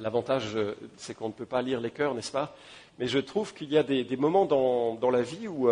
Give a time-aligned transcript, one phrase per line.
[0.00, 0.56] L'avantage,
[0.96, 2.54] c'est qu'on ne peut pas lire les cœurs, n'est-ce pas?
[2.98, 5.68] Mais je trouve qu'il y a des, moments dans, la vie où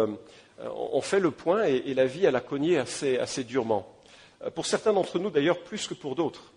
[0.58, 3.86] on fait le point et, la vie, elle a cogné assez durement.
[4.54, 6.50] Pour certains d'entre nous, d'ailleurs, plus que pour d'autres.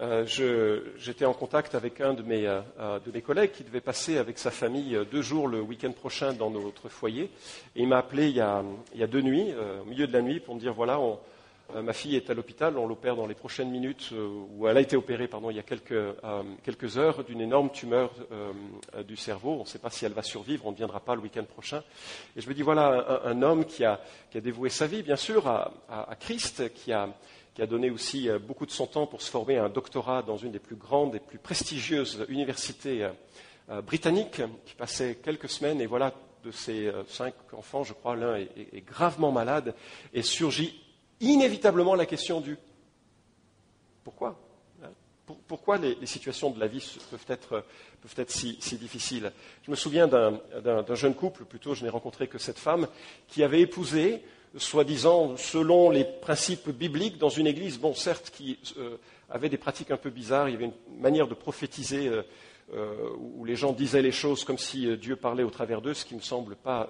[0.00, 4.38] Euh, j'étais en contact avec un euh, euh, de mes, collègues qui devait passer avec
[4.38, 7.30] sa famille deux jours le week-end prochain dans notre foyer.
[7.76, 10.56] Et il m'a appelé il y, a, deux nuits, au milieu de la nuit, pour
[10.56, 10.98] me dire voilà,
[11.74, 14.96] ma fille est à l'hôpital, on l'opère dans les prochaines minutes, ou elle a été
[14.96, 18.12] opérée, pardon, il y a quelques, heures d'une énorme tumeur
[19.06, 19.56] du cerveau.
[19.58, 21.82] On ne sait pas si elle va survivre, on ne viendra pas le week-end prochain.
[22.36, 24.00] Et je me dis voilà, un, homme qui a,
[24.34, 28.86] dévoué sa vie, bien sûr, à, Christ, qui a donné aussi euh, beaucoup de son
[28.86, 32.26] temps pour se former à un doctorat dans une des plus grandes et plus prestigieuses
[32.28, 33.10] universités euh,
[33.70, 36.12] euh, britanniques, qui passait quelques semaines, et voilà,
[36.44, 39.74] de ses cinq enfants, je crois, l'un est, gravement malade,
[40.12, 40.83] et surgit
[41.24, 42.56] inévitablement la question du
[44.02, 44.38] pourquoi
[44.82, 44.88] hein
[45.48, 47.64] pourquoi les, situations de la vie peuvent être,
[48.28, 52.88] si, difficiles Je me souviens d'un jeune couple, plutôt je n'ai rencontré que cette femme,
[53.28, 54.22] qui avait épousé
[54.56, 58.96] soi-disant selon les principes bibliques dans une église, bon, certes, qui euh,
[59.30, 60.48] avait des pratiques un peu bizarres.
[60.48, 62.22] Il y avait une manière de prophétiser euh,
[62.72, 66.04] euh, où les gens disaient les choses comme si Dieu parlait au travers d'eux, ce
[66.04, 66.88] qui ne me semble pas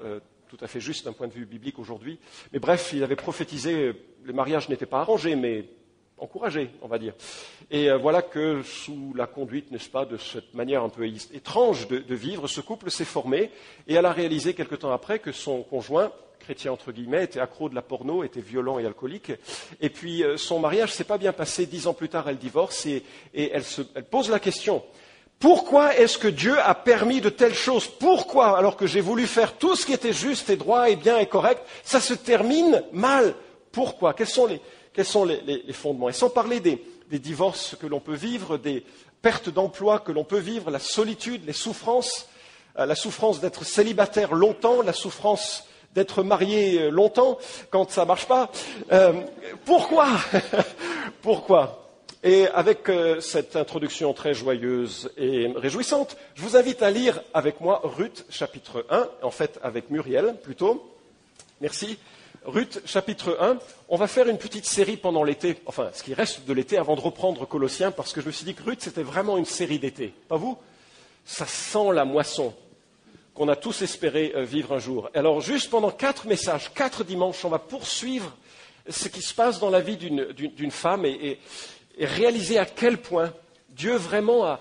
[0.56, 2.18] tout à fait juste d'un point de vue biblique aujourd'hui.
[2.52, 5.64] Mais bref, il avait prophétisé, le mariage n'était pas arrangé, mais
[6.16, 7.14] encouragé, on va dire.
[7.72, 11.98] Et voilà que sous la conduite, n'est-ce pas, de cette manière un peu étrange de,
[11.98, 13.50] de vivre, ce couple s'est formé
[13.88, 17.68] et elle a réalisé quelque temps après que son conjoint chrétien entre guillemets, était accro
[17.68, 19.32] de la porno, était violent et alcoolique.
[19.80, 21.66] Et puis euh, son mariage s'est pas bien passé.
[21.66, 23.02] Dix ans plus tard, elle divorce et,
[23.34, 24.84] elle, se, elle pose la question
[25.44, 27.86] pourquoi est-ce que Dieu a permis de telles choses?
[27.86, 31.18] Pourquoi, alors que j'ai voulu faire tout ce qui était juste et droit et bien
[31.18, 33.34] et correct, ça se termine mal?
[33.70, 34.14] Pourquoi?
[34.14, 36.08] Quels sont les, fondements?
[36.08, 38.86] Et sans parler des, des divorces que l'on peut vivre, des
[39.20, 42.26] pertes d'emploi que l'on peut vivre, la solitude, les souffrances,
[42.78, 47.36] euh, la souffrance d'être célibataire longtemps, la souffrance d'être marié euh, longtemps
[47.68, 48.50] quand ça ne marche pas.
[48.92, 49.12] Euh,
[49.66, 50.08] pourquoi?
[51.20, 51.83] Pourquoi?
[52.24, 57.60] Et avec euh, cette introduction très joyeuse et réjouissante, je vous invite à lire avec
[57.60, 60.90] moi Ruth chapitre 1, en fait avec Muriel plutôt.
[61.60, 61.98] Merci.
[62.46, 63.58] Ruth chapitre 1.
[63.90, 66.96] On va faire une petite série pendant l'été, enfin ce qui reste de l'été avant
[66.96, 69.78] de reprendre Colossiens, parce que je me suis dit que Ruth c'était vraiment une série
[69.78, 70.14] d'été.
[70.28, 70.56] Pas vous?
[71.26, 72.54] Ça sent la moisson
[73.34, 75.10] qu'on a tous espéré euh, vivre un jour.
[75.12, 78.34] Alors, juste pendant quatre messages, quatre dimanches, on va poursuivre
[78.88, 81.38] ce qui se passe dans la vie d'une femme et,
[81.98, 83.32] réaliser à quel point
[83.70, 84.60] Dieu vraiment a,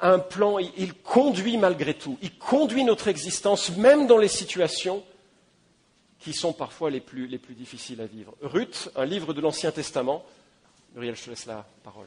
[0.00, 5.02] un plan, il, conduit malgré tout, il conduit notre existence, même dans les situations
[6.18, 8.34] qui sont parfois les plus, les plus difficiles à vivre.
[8.42, 10.24] Ruth, un livre de l'Ancien Testament.
[10.94, 12.06] Muriel, je te laisse la parole.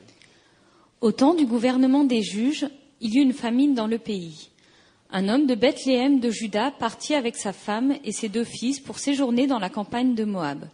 [1.02, 2.68] Au temps du gouvernement des juges,
[3.00, 4.50] il y eut une famine dans le pays.
[5.12, 9.00] Un homme de Bethléem de Juda partit avec sa femme et ses deux fils pour
[9.00, 10.68] séjourner dans la campagne de Moab.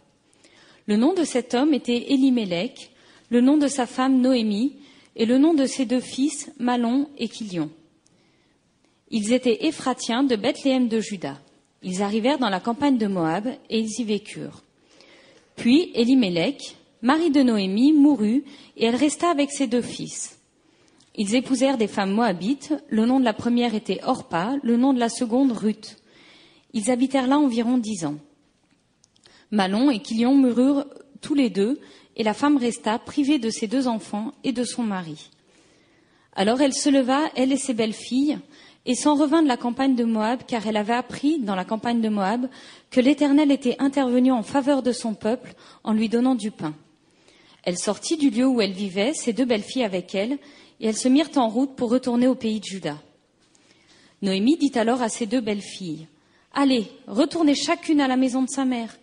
[0.86, 2.90] Le nom de cet homme était Élimélec,
[3.34, 4.76] le nom de sa femme Noémie,
[5.16, 7.68] et le nom de ses deux fils Malon et Kilion.
[9.10, 11.40] Ils étaient Éphratiens de Bethléem de Juda.
[11.82, 14.62] Ils arrivèrent dans la campagne de Moab et ils y vécurent.
[15.56, 18.44] Puis Élimélec, mari de Noémie, mourut
[18.76, 20.38] et elle resta avec ses deux fils.
[21.16, 22.72] Ils épousèrent des femmes moabites.
[22.88, 25.96] Le nom de la première était Orpa, le nom de la seconde Ruth.
[26.72, 28.18] Ils habitèrent là environ dix ans.
[29.50, 30.86] Malon et Kilion moururent
[31.20, 31.80] tous les deux,
[32.16, 35.30] et la femme resta privée de ses deux enfants et de son mari.
[36.34, 38.38] Alors elle se leva, elle et ses belles-filles,
[38.86, 42.00] et s'en revint de la campagne de Moab, car elle avait appris dans la campagne
[42.00, 42.48] de Moab
[42.90, 45.54] que l'Éternel était intervenu en faveur de son peuple
[45.84, 46.74] en lui donnant du pain.
[47.62, 50.38] Elle sortit du lieu où elle vivait, ses deux belles-filles avec elle,
[50.80, 52.98] et elles se mirent en route pour retourner au pays de Juda.
[54.20, 56.06] Noémie dit alors à ses deux belles-filles,
[56.52, 58.96] Allez, retournez chacune à la maison de sa mère,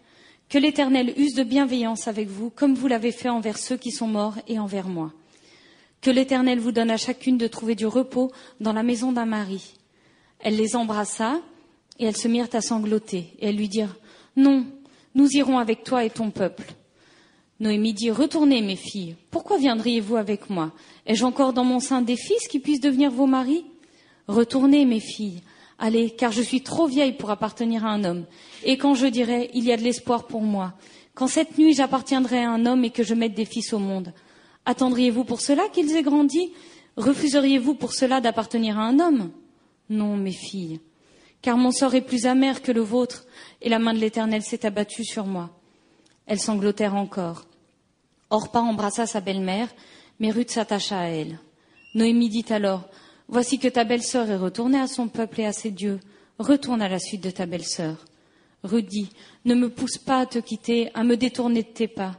[0.52, 4.08] que l'Éternel use de bienveillance avec vous, comme vous l'avez fait envers ceux qui sont
[4.08, 5.14] morts et envers moi.
[6.02, 9.76] Que l'Éternel vous donne à chacune de trouver du repos dans la maison d'un mari.
[10.42, 11.40] Elle les embrassa,
[12.00, 13.96] et elles se mirent à sangloter, et elles lui dirent,
[14.36, 14.66] Non,
[15.16, 16.74] nous irons avec toi et ton peuple.
[17.62, 20.74] Noémie dit, Retournez, mes filles, pourquoi viendriez-vous avec moi?
[21.06, 23.64] Ai-je encore dans mon sein des fils qui puissent devenir vos maris?
[24.28, 25.44] Retournez, mes filles,
[25.82, 28.26] allez, car je suis trop vieille pour appartenir à un homme.
[28.64, 30.74] Et quand je dirai, il y a de l'espoir pour moi,
[31.14, 34.14] quand cette nuit j'appartiendrai à un homme et que je mette des fils au monde,
[34.66, 36.54] attendriez-vous pour cela qu'ils aient grandi?
[36.96, 39.32] Refuseriez-vous pour cela d'appartenir à un homme?
[39.90, 40.80] Non, mes filles,
[41.42, 43.26] car mon sort est plus amer que le vôtre,
[43.62, 45.50] et la main de l'Éternel s'est abattue sur moi.
[46.28, 47.46] Elles sanglotèrent encore.
[48.30, 49.68] Orpa embrassa sa belle-mère,
[50.20, 51.40] mais Ruth s'attacha à elle.
[51.96, 52.88] Noémie dit alors,
[53.32, 56.02] Voici que ta belle-sœur est retournée à son peuple et à ses dieux.
[56.38, 58.06] Retourne à la suite de ta belle-sœur.
[58.66, 59.10] Dit,
[59.46, 62.18] Ne me pousse pas à te quitter, à me détourner de tes pas.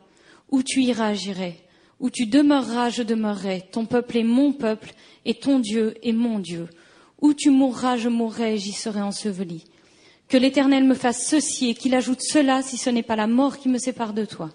[0.50, 1.58] Où tu iras, j'irai.
[2.00, 3.64] Où tu demeureras, je demeurerai.
[3.70, 4.94] Ton peuple est mon peuple,
[5.26, 6.68] et ton Dieu est mon Dieu.
[7.20, 9.64] Où tu mourras, je mourrai, et j'y serai enseveli.
[10.28, 13.58] Que l'Éternel me fasse ceci et qu'il ajoute cela si ce n'est pas la mort
[13.58, 14.48] qui me sépare de toi.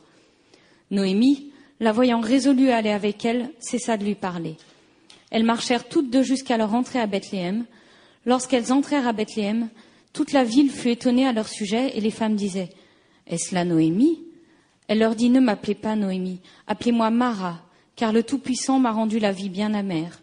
[0.89, 4.57] Noémie, la voyant résolue à aller avec elle, cessa de lui parler.
[5.29, 7.65] Elles marchèrent toutes deux jusqu'à leur entrée à Bethléem.
[8.25, 9.69] Lorsqu'elles entrèrent à Bethléem,
[10.13, 12.69] toute la ville fut étonnée à leur sujet et les femmes disaient
[13.27, 14.23] Est-ce là Noémie?
[14.87, 17.61] Elle leur dit Ne m'appelez pas Noémie, appelez-moi Mara,
[17.95, 20.21] car le Tout-Puissant m'a rendu la vie bien amère.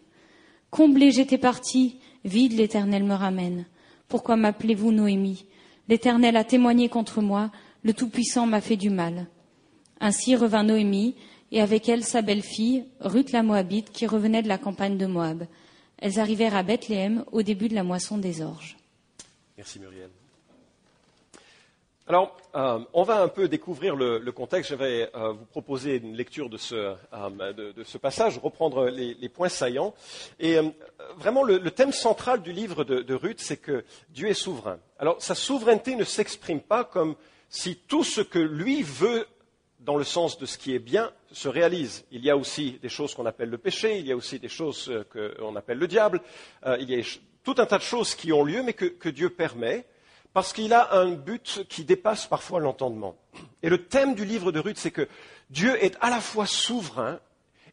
[0.71, 3.65] Comblée j'étais partie, vide l'Éternel me ramène.
[4.07, 5.45] Pourquoi m'appelez-vous Noémie?
[5.87, 7.51] L'Éternel a témoigné contre moi,
[7.83, 9.27] le Tout-Puissant m'a fait du mal.
[9.99, 11.15] Ainsi revint Noémie,
[11.55, 15.45] et avec elle sa belle-fille, Ruth la Moabite, qui revenait de la campagne de Moab.
[15.97, 18.75] Elles arrivèrent à Bethléem au début de la moisson des orges.
[19.55, 20.09] Merci Muriel.
[22.07, 24.71] Alors, euh, on va un peu découvrir le, contexte.
[24.71, 26.75] Je vais euh, vous proposer une lecture de ce,
[27.13, 29.93] euh, passage, reprendre les, points saillants.
[30.41, 30.57] Et
[31.15, 34.77] vraiment, le, thème central du livre de, de Ruth, c'est que Dieu est souverain.
[34.99, 37.15] Alors, sa souveraineté ne s'exprime pas comme
[37.47, 39.25] si tout ce que lui veut
[39.85, 42.05] dans le sens de ce qui est bien se réalise.
[42.11, 44.49] Il y a aussi des choses qu'on appelle le péché, il y a aussi des
[44.49, 46.21] choses qu'on appelle le diable,
[46.79, 47.03] il y a
[47.43, 49.85] tout un tas de choses qui ont lieu, mais que Dieu permet
[50.33, 53.15] parce qu'il a un but qui dépasse parfois l'entendement.
[53.63, 55.07] Et le thème du livre de Ruth, c'est que
[55.49, 57.21] Dieu est à la fois souverain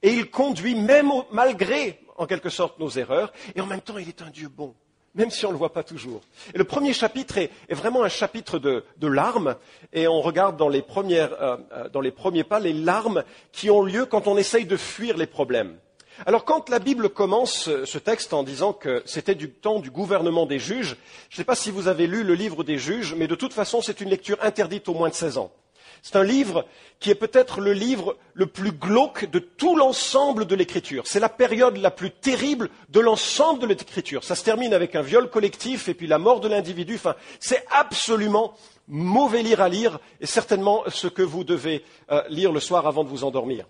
[0.00, 4.08] et il conduit même malgré, en quelque sorte, nos erreurs, et en même temps, il
[4.08, 4.76] est un Dieu bon,
[5.14, 6.22] même si on ne le voit pas toujours.
[6.54, 9.56] Le premier chapitre est, vraiment un chapitre de, larmes,
[9.92, 13.82] et on regarde dans les, euh, euh, dans les premiers pas les larmes qui ont
[13.82, 15.76] lieu quand on essaye de fuir les problèmes.
[16.26, 20.46] Alors quand la Bible commence ce texte en disant que c'était du temps du gouvernement
[20.46, 20.96] des juges,
[21.30, 23.54] je ne sais pas si vous avez lu le livre des juges, mais de toute
[23.54, 25.50] façon c'est une lecture interdite aux moins de 16 ans.
[26.02, 26.66] C'est un livre
[26.98, 31.04] qui est peut-être le livre le plus glauque de tout l'ensemble de l'écriture.
[31.06, 34.24] C'est la période la plus terrible de l'ensemble de l'écriture.
[34.24, 36.96] Ça se termine avec un viol collectif et puis la mort de l'individu.
[36.96, 38.54] Enfin, c'est absolument
[38.88, 43.04] mauvais lire à lire et certainement ce que vous devez euh, lire le soir avant
[43.04, 43.66] de vous endormir.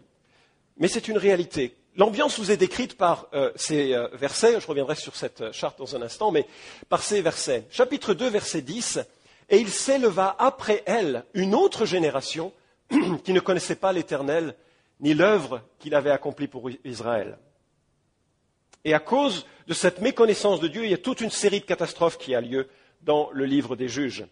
[0.79, 4.95] Mais c'est une réalité L'ambiance vous est décrite par euh, ces euh, versets, je reviendrai
[4.95, 6.47] sur cette charte dans un instant, mais
[6.89, 7.67] par ces versets.
[7.71, 9.01] Chapitre 2, verset 10,
[9.49, 12.53] Et il s'éleva après elle une autre génération
[13.25, 14.55] qui ne connaissait pas l'Éternel,
[15.01, 17.39] ni l'œuvre qu'il avait accomplie pour Israël.
[18.85, 21.65] Et à cause de cette méconnaissance de Dieu, il y a toute une série de
[21.65, 22.69] catastrophes qui a lieu
[23.03, 24.27] dans le livre des juges.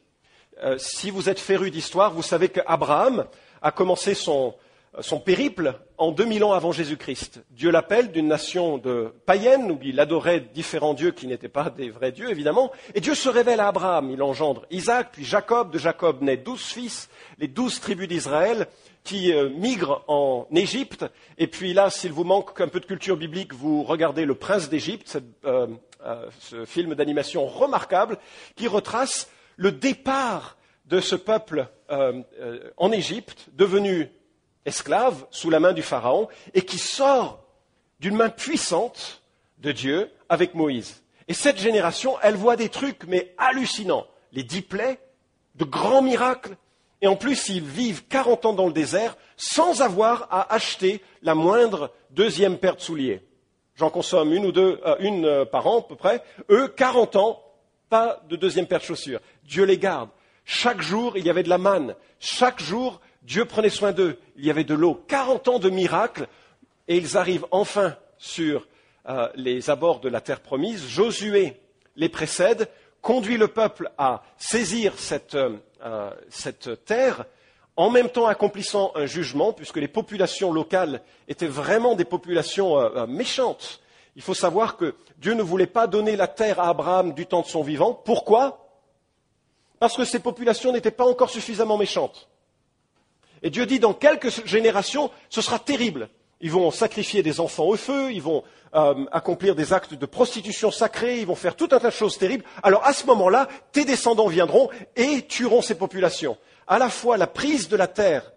[0.79, 3.27] si vous êtes féru d'histoire, vous savez qu'Abraham
[3.62, 4.55] a commencé son,
[4.98, 7.42] son périple en 2000 ans avant Jésus-Christ.
[7.50, 11.90] Dieu l'appelle d'une nation de païenne, où il adorait différents dieux qui n'étaient pas des
[11.90, 14.10] vrais dieux, évidemment, et Dieu se révèle à Abraham.
[14.10, 15.70] Il engendre Isaac, puis Jacob.
[15.70, 17.08] De Jacob naît douze fils,
[17.38, 18.66] les douze tribus d'Israël,
[19.04, 21.06] qui euh, migrent en Égypte.
[21.38, 24.69] Et puis là, s'il vous manque un peu de culture biblique, vous regardez Le Prince
[24.69, 25.69] d'Égypte, euh,
[26.04, 28.19] euh, ce film d'animation remarquable,
[28.56, 30.56] qui retrace le départ
[30.87, 31.69] de ce peuple
[32.76, 34.10] en Égypte, devenu
[34.67, 37.45] esclave sous la main du Pharaon et qui sort
[38.01, 39.23] d'une main puissante
[39.59, 41.03] de Dieu avec Moïse.
[41.29, 44.07] Et cette génération, elle voit des trucs, mais hallucinants.
[44.33, 44.99] Les dix plaies,
[45.57, 46.57] de grands miracles,
[47.02, 51.35] et en plus, ils vivent 40 ans dans le désert sans avoir à acheter la
[51.35, 53.23] moindre deuxième paire de souliers.
[53.76, 56.23] J'en consomme une ou deux, euh, une euh, par an à peu près.
[56.50, 57.43] Eux, 40 ans,
[57.88, 59.21] pas de deuxième paire de chaussures.
[59.45, 60.11] Dieu les garde.
[60.45, 61.95] Chaque jour, il y avait de la manne.
[62.19, 64.19] Chaque jour, Dieu prenait soin d'eux.
[64.37, 65.03] Il y avait de l'eau.
[65.09, 66.27] 40 ans de miracles.
[66.89, 68.67] Et ils arrivent enfin sur
[69.09, 70.87] euh, les abords de la terre promise.
[70.87, 71.61] Josué
[71.97, 72.69] les précède,
[73.00, 74.95] conduit le peuple à saisir
[75.35, 77.25] euh, euh, cette terre,
[77.77, 83.81] en même temps accomplissant un jugement, puisque les populations locales étaient vraiment des populations méchantes.
[84.17, 87.41] Il faut savoir que Dieu ne voulait pas donner la terre à Abraham du temps
[87.41, 87.95] de son vivant.
[87.95, 88.67] Pourquoi?
[89.79, 92.29] Parce que ces populations n'étaient pas encore suffisamment méchantes.
[93.42, 96.09] Et Dieu dit, dans quelques générations, ce sera terrible.
[96.40, 98.42] Ils vont sacrifier des enfants au feu, ils vont
[98.75, 102.16] euh, accomplir des actes de prostitution sacrée, ils vont faire tout un tas de choses
[102.16, 102.44] terribles.
[102.62, 106.38] Alors à ce moment-là, tes descendants viendront et tueront ces populations.
[106.66, 108.32] À la fois, la prise de la terre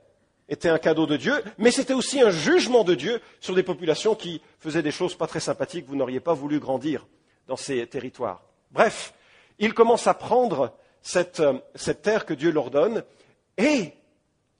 [0.49, 4.15] était un cadeau de Dieu, mais c'était aussi un jugement de Dieu sur des populations
[4.15, 5.85] qui faisaient des choses pas très sympathiques.
[5.87, 7.07] Vous n'auriez pas voulu grandir
[7.47, 8.41] dans ces territoires.
[8.71, 9.13] Bref,
[9.59, 13.03] ils commencent à prendre cette, euh, cette terre que Dieu leur donne
[13.57, 13.93] et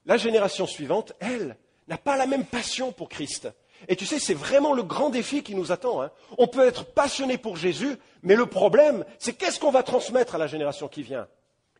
[0.06, 1.56] la génération suivante, elle,
[1.88, 3.48] n'a pas la même passion pour Christ.
[3.88, 6.02] Et tu sais, c'est vraiment le grand défi qui nous attend.
[6.02, 6.10] Hein.
[6.38, 10.38] On peut être passionné pour Jésus, mais le problème, c'est qu'est-ce qu'on va transmettre à
[10.38, 11.28] la génération qui vient?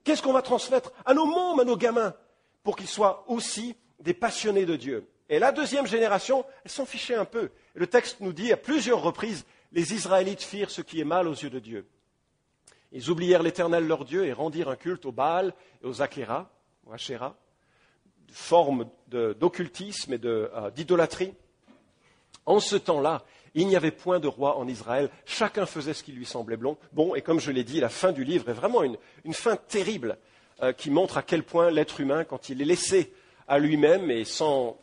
[0.02, 2.14] Qu'est-ce qu'on va transmettre à nos mômes, à nos gamins,
[2.62, 5.08] pour qu'ils soient aussi des passionnés de Dieu?
[5.30, 7.50] Et la deuxième génération, elle s'en fichait un peu.
[7.74, 11.34] le texte nous dit à plusieurs reprises, les Israélites firent ce qui est mal aux
[11.34, 11.86] yeux de Dieu.
[12.92, 16.50] Ils oublièrent l'Éternel leur Dieu et rendirent un culte aux Baal et aux Achéra,
[16.86, 17.34] aux Achéra,
[18.30, 21.34] forme d'occultisme et euh, d'idolâtrie.
[22.46, 26.12] En ce temps-là, il n'y avait point de roi en Israël, chacun faisait ce qui
[26.12, 27.14] lui semblait bon.
[27.14, 28.96] Et comme je l'ai dit, la fin du livre est vraiment une,
[29.32, 30.18] fin terrible
[30.62, 33.12] euh, qui montre à quel point l'être humain, quand il est laissé
[33.46, 34.78] à lui-même et sans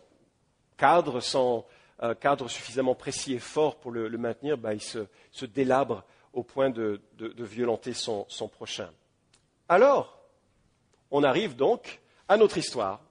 [0.77, 1.65] cadre, sans
[2.01, 5.05] euh, cadre suffisamment précis et fort pour le, maintenir, bah, il se,
[5.45, 7.01] délabre au point de,
[7.37, 8.89] violenter son prochain.
[9.67, 10.21] Alors,
[11.11, 13.01] on arrive donc à notre histoire.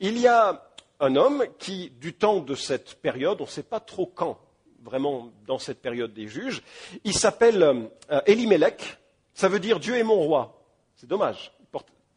[0.00, 0.62] Il y a
[1.00, 4.38] un homme qui, du temps de cette période, on ne sait pas trop quand,
[4.84, 6.62] vraiment dans cette période des juges,
[7.04, 8.98] il s'appelle euh, Elimelech,
[9.34, 10.62] ça veut dire Dieu est mon roi.
[10.96, 11.52] C'est dommage.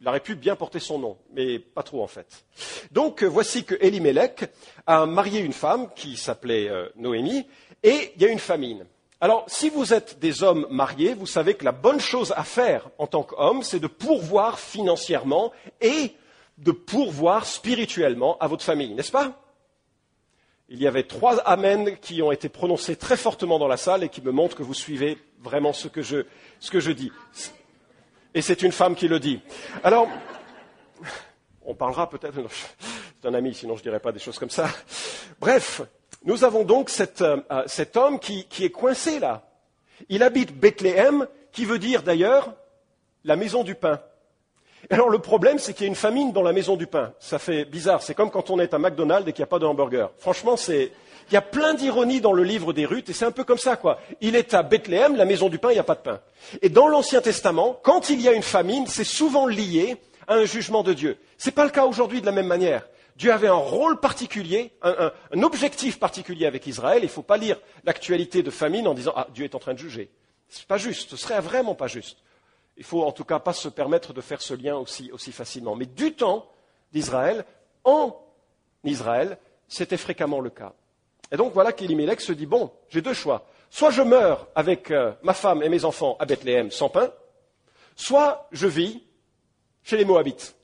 [0.02, 2.46] Il aurait pu bien porter son nom, mais pas trop en fait.
[2.90, 4.50] Donc euh, voici que Elimelech
[4.86, 7.46] a marié une femme qui s'appelait euh, Noémie,
[7.82, 8.86] et il y a une famine.
[9.22, 12.88] Alors, si vous êtes des hommes mariés, vous savez que la bonne chose à faire
[12.96, 16.14] en tant qu'homme, c'est de pourvoir financièrement et
[16.60, 19.42] de pourvoir spirituellement à votre famille, n'est-ce pas?
[20.68, 24.08] Il y avait trois Amen qui ont été prononcés très fortement dans la salle et
[24.08, 26.26] qui me montrent que vous suivez vraiment ce que je,
[26.60, 27.10] ce que je dis.
[28.34, 29.40] Et c'est une femme qui le dit.
[29.82, 30.06] Alors,
[31.64, 32.36] on parlera peut-être,
[33.20, 34.68] c'est un ami, sinon je ne dirais pas des choses comme ça.
[35.40, 35.82] Bref,
[36.24, 39.50] nous avons donc euh, cet homme qui est coincé là.
[40.08, 42.54] Il habite Bethléem, qui veut dire d'ailleurs
[43.24, 44.00] la maison du pain.
[44.88, 47.12] Alors le problème, c'est qu'il y a une famine dans la maison du pain.
[47.18, 48.02] Ça fait bizarre.
[48.02, 50.10] C'est comme quand on est à McDonald's et qu'il n'y a pas de hamburger.
[50.18, 50.90] Franchement, il
[51.32, 53.78] y a plein d'ironie dans le livre des Ruth et c'est un peu comme ça.
[54.20, 56.20] Il est à Bethléem, la maison du pain, il n'y a pas de pain.
[56.62, 59.96] Et dans l'Ancien Testament, quand il y a une famine, c'est souvent lié
[60.26, 61.18] à un jugement de Dieu.
[61.38, 62.86] Ce n'est pas le cas aujourd'hui de la même manière.
[63.16, 67.00] Dieu avait un rôle particulier, un, objectif particulier avec Israël.
[67.02, 69.74] Il ne faut pas lire l'actualité de famine en disant Ah, Dieu est en train
[69.74, 70.10] de juger.
[70.48, 72.18] Ce n'est pas juste, ce serait vraiment pas juste.
[72.80, 75.76] Il faut en tout cas pas se permettre de faire ce lien aussi, facilement.
[75.76, 76.50] Mais du temps
[76.92, 77.44] d'Israël,
[77.84, 78.18] en
[78.84, 79.36] Israël,
[79.68, 80.72] c'était fréquemment le cas.
[81.30, 83.46] Et donc voilà qu'Elimelech se dit, bon, j'ai deux choix.
[83.68, 87.12] Soit je meurs avec euh, ma femme et mes enfants à Bethléem sans pain,
[87.94, 89.02] soit je vis
[89.82, 90.56] chez les Moabites.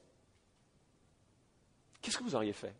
[2.00, 2.74] Qu'est-ce que vous auriez fait?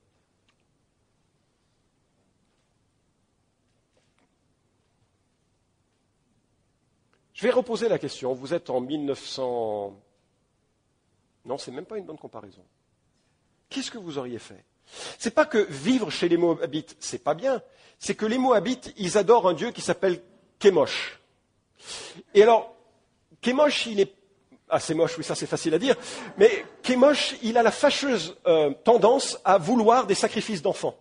[7.37, 8.33] Je vais reposer la question.
[8.33, 9.95] Vous êtes en 1900.
[11.45, 12.62] Non, c'est même pas une bonne comparaison.
[13.69, 14.64] Qu'est-ce que vous auriez fait?
[15.19, 17.61] C'est pas que vivre chez les Moabites, c'est pas bien.
[17.99, 20.23] C'est que les Moabites, ils adorent un dieu qui s'appelle
[20.59, 21.21] Kémosh.
[22.33, 22.75] Et alors,
[23.43, 24.14] Kémosh, il est
[24.69, 25.95] ah, c'est moche, oui, ça c'est facile à dire.
[26.38, 30.97] Mais Kémosh, il a la fâcheuse euh, tendance à vouloir des sacrifices d'enfants.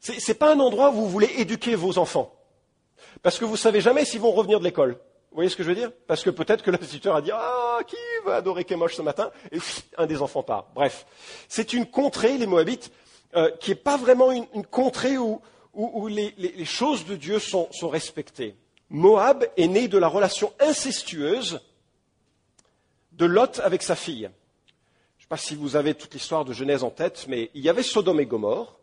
[0.00, 2.34] Ce n'est pas un endroit où vous voulez éduquer vos enfants.
[3.22, 4.98] Parce que vous ne savez jamais s'ils vont revenir de l'école.
[5.30, 5.92] Vous voyez ce que je veux dire?
[6.08, 9.30] Parce que peut-être que l'instituteur a dit Ah, qui va adorer Kemosh ce matin?
[9.52, 9.58] Et
[9.96, 10.66] un des enfants part.
[10.74, 11.06] Bref,
[11.48, 12.90] c'est une contrée, les Moabites,
[13.36, 15.40] euh, qui n'est pas vraiment une, contrée où,
[16.08, 18.56] les, choses de Dieu sont, respectées.
[18.88, 21.60] Moab est né de la relation incestueuse
[23.12, 24.28] de Lot avec sa fille.
[25.16, 27.62] Je ne sais pas si vous avez toute l'histoire de Genèse en tête, mais il
[27.62, 28.80] y avait Sodome et Gomorre.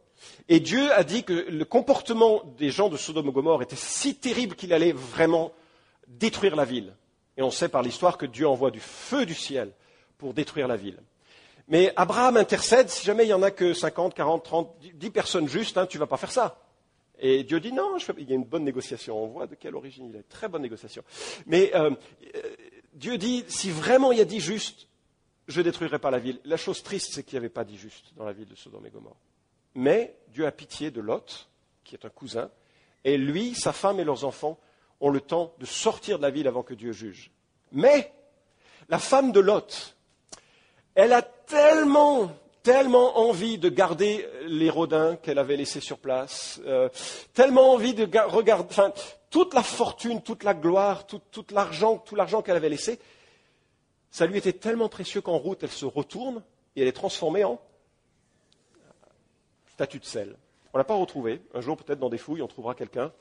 [0.48, 4.16] Et Dieu a dit que le comportement des gens de Sodome et Gomorre était si
[4.16, 5.51] terrible qu'il allait vraiment
[6.07, 6.93] détruire la ville.
[7.37, 9.71] Et on sait par l'histoire que Dieu envoie du feu du ciel
[10.17, 10.99] pour détruire la ville.
[11.67, 15.47] Mais Abraham intercède, si jamais il n'y en a que 50, 40, 30, 10 personnes
[15.47, 16.61] justes, hein, tu ne vas pas faire ça.
[17.19, 19.21] Et Dieu dit non, il y a une bonne négociation.
[19.21, 20.27] On voit de quelle origine il est.
[20.29, 21.03] Très bonne négociation.
[21.45, 21.91] Mais euh,
[22.35, 22.41] euh,
[22.93, 24.87] Dieu dit, si vraiment il y a dix justes,
[25.47, 26.39] je ne détruirai pas la ville.
[26.45, 28.85] La chose triste, c'est qu'il n'y avait pas dix justes dans la ville de Sodome
[28.85, 29.17] et Gomorre.
[29.75, 31.49] Mais Dieu a pitié de Lot,
[31.83, 32.49] qui est un cousin,
[33.03, 34.59] et lui, sa femme et leurs enfants
[35.00, 37.32] ont le temps de sortir de la ville avant que Dieu juge.
[37.72, 38.13] Mais
[38.89, 39.96] la femme de Lot,
[40.96, 42.32] elle a tellement,
[42.63, 46.89] tellement envie de garder les rodins qu'elle avait laissés sur place, euh,
[47.34, 48.92] tellement envie de regarder, enfin,
[49.30, 52.01] toute la fortune, toute la gloire, tout, l'argent,
[52.42, 53.00] qu'elle avait laissé,
[54.10, 56.42] ça lui était tellement précieux qu'en route, elle se retourne
[56.75, 57.62] et elle est transformée en
[59.74, 60.36] statue de sel.
[60.74, 61.42] On ne l'a pas retrouvé.
[61.54, 63.12] Un jour, peut-être dans des fouilles, on trouvera quelqu'un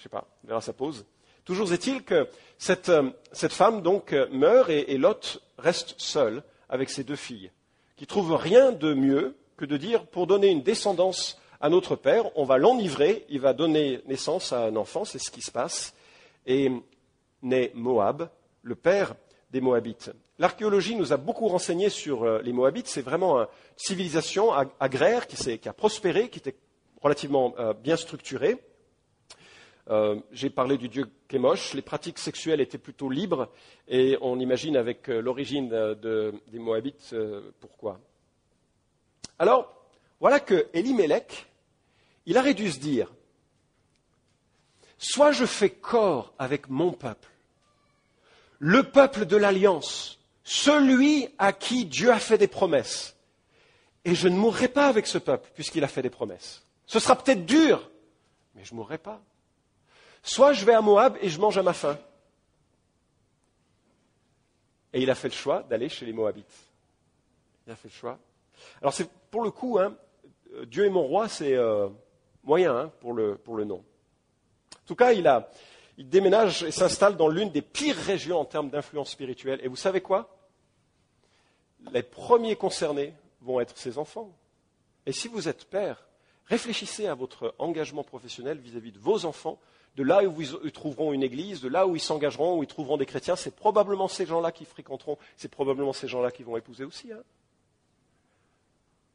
[0.00, 1.04] je ne sais pas, on verra sa pose.
[1.44, 2.26] Toujours est-il que
[2.56, 7.50] cette, euh, femme donc euh, meurt et, Lot reste seul avec ses deux filles,
[7.96, 12.34] qui trouvent rien de mieux que de dire pour donner une descendance à notre père,
[12.38, 15.92] on va l'enivrer, il va donner naissance à un enfant, c'est ce qui se passe,
[16.46, 16.72] et
[17.42, 18.30] naît Moab,
[18.62, 19.14] le père
[19.50, 20.12] des Moabites.
[20.38, 25.68] L'archéologie nous a beaucoup renseigné sur euh, les Moabites, c'est vraiment une civilisation agraire qui,
[25.68, 26.56] a prospéré, qui était
[27.02, 28.56] relativement bien structurée.
[29.88, 31.74] Euh, j'ai parlé du dieu Kémosh.
[31.74, 33.48] Les pratiques sexuelles étaient plutôt libres
[33.88, 38.00] et on imagine avec euh, l'origine des Moabites euh, pourquoi.
[39.38, 39.72] Alors,
[40.20, 41.46] voilà que Elimelech,
[42.26, 43.12] il aurait dû se dire
[44.98, 47.30] soit je fais corps avec mon peuple,
[48.58, 53.16] le peuple de l'alliance, celui à qui Dieu a fait des promesses,
[54.04, 56.62] et je ne mourrai pas avec ce peuple puisqu'il a fait des promesses.
[56.84, 57.90] Ce sera peut-être dur,
[58.54, 59.22] mais je ne mourrai pas.
[60.22, 61.98] Soit je vais à Moab et je mange à ma faim.
[64.92, 66.52] Et il a fait le choix d'aller chez les Moabites.
[67.66, 68.18] Il a fait le choix.
[68.80, 69.96] Alors c'est pour le coup, hein,
[70.66, 71.88] Dieu est mon roi, c'est euh,
[72.42, 73.84] moyen hein, pour, le, pour, le, nom.
[74.74, 75.50] En tout cas, il, a,
[75.96, 79.60] il déménage et s'installe dans l'une des pires régions en termes d'influence spirituelle.
[79.62, 80.36] Et vous savez quoi?
[81.92, 84.36] Les premiers concernés vont être ses enfants.
[85.06, 86.06] Et si vous êtes père,
[86.46, 89.58] réfléchissez à votre engagement professionnel vis à -vis de vos enfants
[89.96, 92.96] de là où ils trouveront une église, de là où ils s'engageront, où ils trouveront
[92.96, 96.84] des chrétiens, c'est probablement ces gens-là qui fréquenteront, c'est probablement ces gens-là qui vont épouser
[96.84, 97.12] aussi.
[97.12, 97.22] Hein.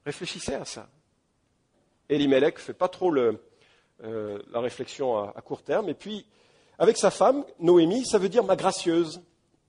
[0.05, 0.88] Réfléchissez à ça.
[2.10, 3.34] Elimelech ne fait pas trop euh,
[4.51, 5.89] la réflexion à, court terme.
[5.89, 6.25] Et puis,
[6.77, 9.22] avec sa femme, Noémie, ça veut dire ma gracieuse,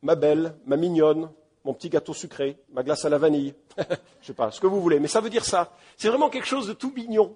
[0.03, 1.31] ma belle, ma mignonne,
[1.65, 3.55] mon petit gâteau sucré, ma glace à la vanille.
[3.79, 5.73] Je ne sais pas, ce que vous voulez, mais ça veut dire ça.
[5.97, 7.35] C'est vraiment quelque chose de tout mignon.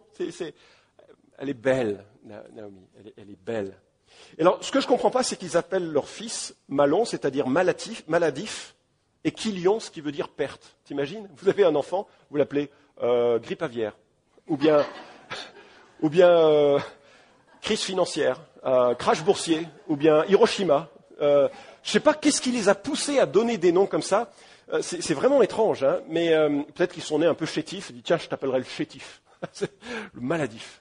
[1.41, 3.75] Elle est belle, Naomi, elle est, belle.
[4.37, 7.49] Et alors, ce que je ne comprends pas, c'est qu'ils appellent leur fils Malon, c'est-à-dire
[7.49, 8.75] maladif, maladif,
[9.25, 10.77] et Kilion, ce qui veut dire perte.
[10.85, 11.31] T'imagines?
[11.39, 12.71] Vous avez un enfant, vous l'appelez
[13.03, 13.97] euh, grippe aviaire,
[14.49, 14.85] ou bien,
[16.05, 16.79] euh,
[17.63, 20.91] crise financière, euh, crash boursier, ou bien Hiroshima.
[21.19, 21.49] je ne
[21.83, 24.31] sais pas qu'est-ce qui les a poussés à donner des noms comme ça?
[24.83, 26.33] c'est vraiment étrange, hein, mais
[26.75, 27.91] peut-être qu'ils sont nés un peu chétifs.
[27.91, 29.21] Ils disent tiens, je t'appellerai le chétif,
[30.13, 30.81] le maladif.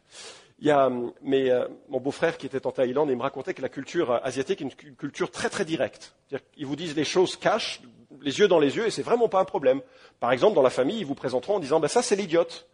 [0.62, 0.92] Il y a
[1.22, 4.12] mais, euh, mon beau-frère qui était en Thaïlande et il me racontait que la culture
[4.12, 6.16] euh, asiatique est une culture très très directe.
[6.58, 7.82] Ils vous disent les choses cash,
[8.22, 9.82] les yeux dans les yeux, et c'est vraiment pas un problème.
[10.20, 12.68] Par exemple, dans la famille, ils vous présenteront en disant ben, ça c'est l'idiote,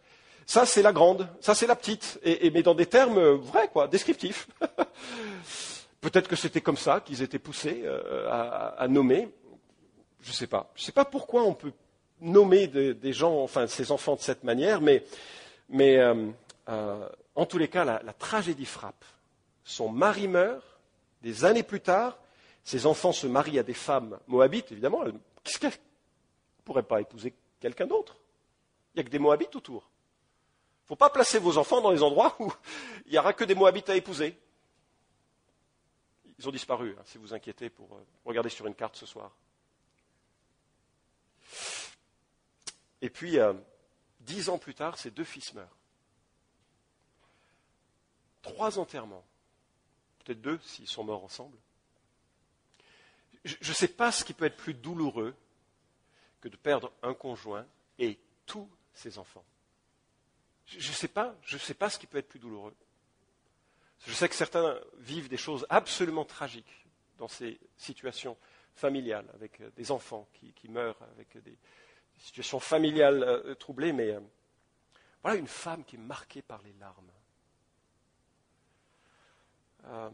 [0.46, 3.68] ça c'est la grande, ça c'est la petite, et, mais dans des termes euh, vrais,
[3.68, 4.48] quoi, descriptifs.
[6.00, 7.82] Peut-être que c'était comme ça qu'ils étaient poussés
[8.30, 9.28] à, nommer.
[10.20, 10.70] Je ne sais pas.
[10.76, 11.72] Je ne sais pas pourquoi on peut
[12.20, 15.02] nommer des, gens, enfin ces enfants de cette manière, mais,
[15.68, 15.98] mais
[17.36, 19.04] en tous les cas, la, tragédie frappe.
[19.62, 20.64] Son mari meurt,
[21.22, 22.18] des années plus tard,
[22.64, 25.04] ses enfants se marient à des femmes moabites, évidemment.
[25.44, 28.16] Qu'est-ce qu'elle ne pourrait pas épouser quelqu'un d'autre?
[28.94, 29.90] Il n'y a que des moabites autour.
[30.80, 32.50] Il ne faut pas placer vos enfants dans les endroits où
[33.04, 34.38] il n'y aura que des moabites à épouser.
[36.38, 39.30] Ils ont disparu, hein, si vous inquiétez pour euh, regarder sur une carte ce soir.
[43.02, 43.52] Et puis, euh,
[44.20, 45.76] dix ans plus tard, ses deux fils meurent
[48.46, 49.24] trois enterrements,
[50.24, 51.56] peut-être deux s'ils sont morts ensemble.
[53.44, 55.34] Je ne sais pas ce qui peut être plus douloureux
[56.40, 57.66] que de perdre un conjoint
[57.98, 59.44] et tous ses enfants.
[60.66, 62.74] Je ne sais pas, je sais pas ce qui peut être plus douloureux.
[64.04, 66.86] Je sais que certains vivent des choses absolument tragiques
[67.18, 68.36] dans ces situations
[68.74, 71.56] familiales, avec euh, des enfants qui, meurent, avec des,
[72.18, 74.20] situations familiales euh, troublées, mais euh,
[75.22, 77.10] voilà une femme qui est marquée par les larmes.
[79.88, 80.10] Euh,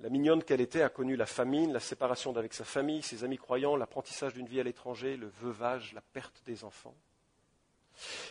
[0.00, 3.38] la mignonne qu'elle était a connu la famine, la séparation d'avec sa famille, ses amis
[3.38, 6.94] croyants, l'apprentissage d'une vie à l'étranger, le veuvage, la perte des enfants.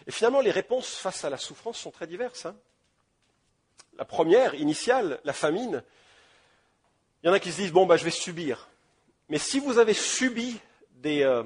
[0.06, 2.46] Et finalement, les réponses face à la souffrance sont très diverses.
[2.46, 2.56] Hein.
[3.98, 5.82] la première, initiale, la famine,
[7.24, 8.68] il y en a qui se disent, bon, bah, je vais subir.
[9.30, 10.60] Mais si vous avez subi
[10.96, 11.44] des euh,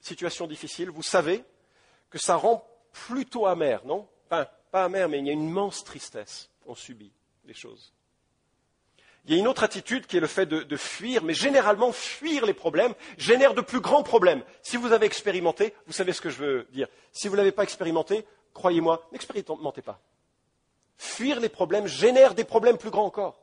[0.00, 1.44] situations difficiles, vous savez
[2.08, 4.08] que ça rend plutôt amer, non?
[4.26, 7.12] Enfin, pas amer, mais il y a une immense tristesse on subit
[7.44, 7.92] les choses.
[9.26, 12.44] Il y a une autre attitude qui est le fait de, fuir, mais généralement, fuir
[12.44, 14.42] les problèmes génère de plus grands problèmes.
[14.62, 16.88] Si vous avez expérimenté, vous savez ce que je veux dire.
[17.10, 19.98] Si vous ne l'avez pas expérimenté, croyez-moi, n'expérimentez pas.
[20.98, 23.40] Fuir les problèmes génère des problèmes plus grands encore.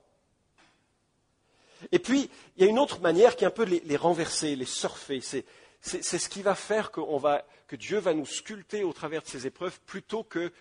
[1.91, 4.55] Et puis, il y a une autre manière qui est un peu de les, renverser,
[4.55, 5.19] les surfer.
[5.21, 5.45] C'est,
[5.81, 10.23] ce qui va faire que Dieu va nous sculpter au travers de ces épreuves plutôt
[10.23, 10.51] que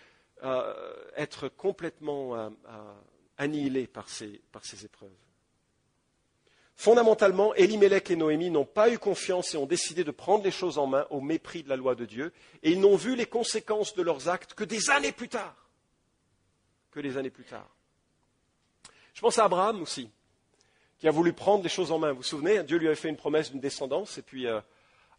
[1.17, 2.95] être complètement euh, euh,
[3.39, 5.11] annihilé par ces, par ces épreuves.
[6.77, 10.79] Fondamentalement, Elimelech et Noémie n'ont pas eu confiance et ont décidé de prendre les choses
[10.79, 13.95] en main au mépris de la loi de Dieu, et ils n'ont vu les conséquences
[13.95, 15.55] de leurs actes que des années plus tard.
[16.91, 17.69] Que des années plus tard.
[19.13, 20.11] Je pense à Abraham aussi,
[20.99, 22.13] qui a voulu prendre les choses en main.
[22.13, 24.63] Vous vous souvenez, Dieu lui avait fait une promesse d'une descendance, et puis euh,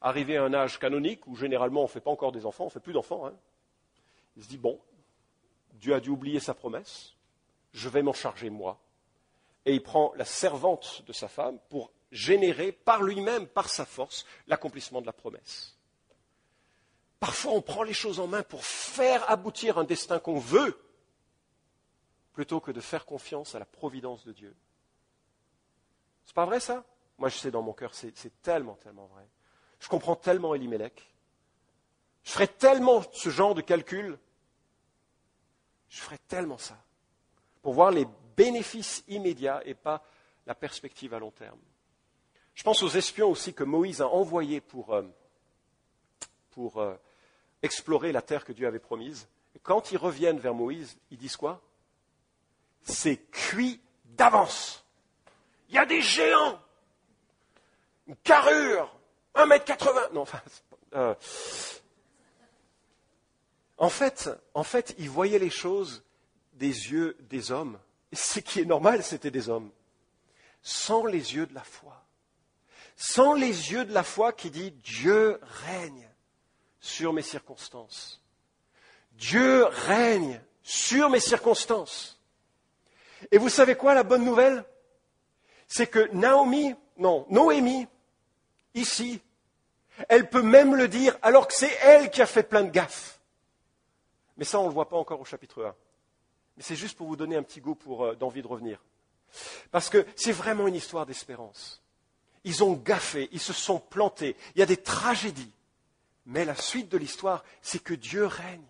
[0.02, 2.68] arrivé à un âge canonique où généralement on ne fait pas encore des enfants, on
[2.68, 3.34] ne fait plus d'enfants, hein,
[4.36, 4.80] il se dit, bon,
[5.82, 7.16] Dieu a dû oublier sa promesse,
[7.74, 8.80] je vais m'en charger moi.
[9.66, 14.26] Et il prend la servante de sa femme pour générer par lui-même, par sa force,
[14.48, 15.76] l'accomplissement de la promesse.
[17.20, 20.80] Parfois, on prend les choses en main pour faire aboutir un destin qu'on veut,
[22.34, 24.56] plutôt que de faire confiance à la providence de Dieu.
[26.26, 26.84] C'est pas vrai ça?
[27.18, 29.28] Moi, je sais dans mon cœur, c'est tellement, tellement vrai.
[29.80, 31.12] Je comprends tellement Elimelech.
[32.24, 34.20] Je ferais tellement ce genre de calcul.
[35.92, 36.78] Je ferais tellement ça.
[37.62, 40.04] Pour voir les bénéfices immédiats et pas
[40.48, 41.60] la perspective à long terme.
[42.56, 45.04] Je pense aux espions aussi que Moïse a envoyés pour, euh,
[46.58, 46.96] euh,
[47.62, 49.28] explorer la terre que Dieu avait promise.
[49.64, 51.62] Quand ils reviennent vers Moïse, ils disent quoi?
[52.84, 54.84] C'est cuit d'avance.
[55.70, 56.60] Il y a des géants,
[58.08, 58.94] une carrure,
[59.36, 60.14] 1m80.
[60.14, 60.42] Non, enfin,
[60.96, 61.14] euh,
[63.82, 66.04] en fait, en fait, ils voyaient les choses
[66.54, 67.80] des yeux des hommes.
[68.14, 69.72] Ce qui est normal, c'était des hommes.
[70.62, 72.06] Sans les yeux de la foi.
[72.96, 76.08] Sans les yeux de la foi qui dit Dieu règne
[76.80, 78.22] sur mes circonstances.
[79.14, 82.22] Dieu règne sur mes circonstances.
[83.32, 84.64] Et vous savez quoi, la bonne nouvelle?
[85.68, 87.88] C'est que Naomi, non, Noémie,
[88.76, 89.22] ici,
[90.08, 93.18] elle peut même le dire alors que c'est elle qui a fait plein de gaffes.
[94.38, 95.76] Mais ça, on ne le voit pas encore au chapitre 1.
[96.58, 98.84] Mais c'est juste pour vous donner un petit goût euh, d'envie de revenir.
[99.72, 101.82] Parce que c'est vraiment une histoire d'espérance.
[102.44, 105.52] Ils ont gaffé, ils se sont plantés, il y a des tragédies.
[106.26, 108.66] Mais la suite de l'histoire, c'est que Dieu règne,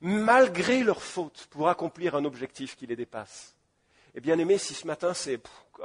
[0.00, 3.54] malgré leurs fautes, pour accomplir un objectif qui les dépasse.
[4.14, 5.40] Et bien aimé, si ce matin c'est
[5.80, 5.82] oh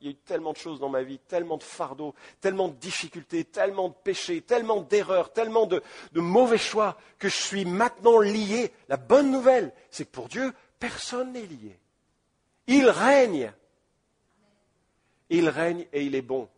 [0.00, 2.74] il y a eu tellement de choses dans ma vie, tellement de fardeaux, tellement de
[2.74, 8.20] difficultés, tellement de péchés, tellement d'erreurs, tellement de, de, mauvais choix que je suis maintenant
[8.20, 8.72] lié.
[8.88, 11.78] La bonne nouvelle, c'est que pour Dieu, personne n'est lié.
[12.68, 13.52] Il règne.
[15.30, 16.48] Il règne et il est bon.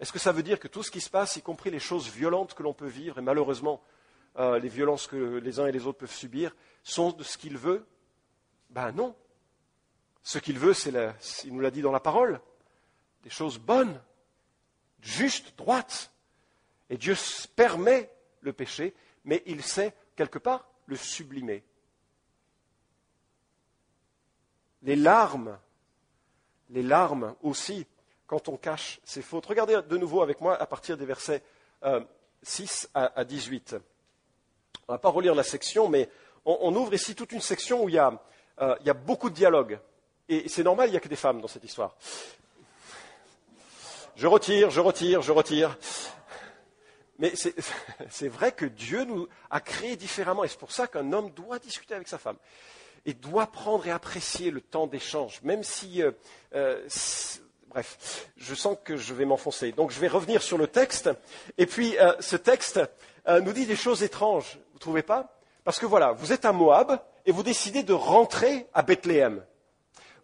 [0.00, 2.08] Est-ce que ça veut dire que tout ce qui se passe, y compris les choses
[2.08, 3.82] violentes que l'on peut vivre, et malheureusement
[4.38, 7.58] euh, les violences que les uns et les autres peuvent subir, sont de ce qu'il
[7.58, 7.86] veut?
[8.70, 9.14] Ben non.
[10.28, 10.92] Ce qu'il veut, c'est,
[11.44, 12.38] il nous l'a dit dans la parole,
[13.22, 13.98] des choses bonnes,
[15.00, 16.12] justes, droites.
[16.90, 17.14] Et Dieu
[17.56, 18.10] permet
[18.42, 21.64] le péché, mais il sait quelque part le sublimer.
[24.82, 25.58] Les larmes,
[26.68, 27.86] les larmes aussi,
[28.26, 29.46] quand on cache ses fautes.
[29.46, 31.42] Regardez de nouveau avec moi à partir des versets
[32.42, 33.76] 6 euh, à, 18.
[34.88, 36.10] On ne va pas relire la section, mais
[36.44, 38.22] on, ouvre ici toute une section où il y a,
[38.60, 39.80] euh, il y a beaucoup de dialogues.
[40.28, 41.96] Et c'est normal, il n'y a que des femmes dans cette histoire.
[44.16, 45.78] Je retire, je retire, je retire.
[47.18, 47.32] Mais
[48.10, 51.58] c'est vrai que Dieu nous a créés différemment et c'est pour ça qu'un homme doit
[51.58, 52.36] discuter avec sa femme
[53.06, 56.10] et doit prendre et apprécier le temps d'échange, même si, euh,
[56.54, 56.86] euh,
[57.68, 59.72] bref, je sens que je vais m'enfoncer.
[59.72, 61.10] Donc je vais revenir sur le texte.
[61.56, 62.80] Et puis euh, ce texte
[63.26, 65.38] nous dit des choses étranges, vous ne trouvez pas?
[65.62, 69.44] Parce que voilà, vous êtes à Moab et vous décidez de rentrer à Bethléem.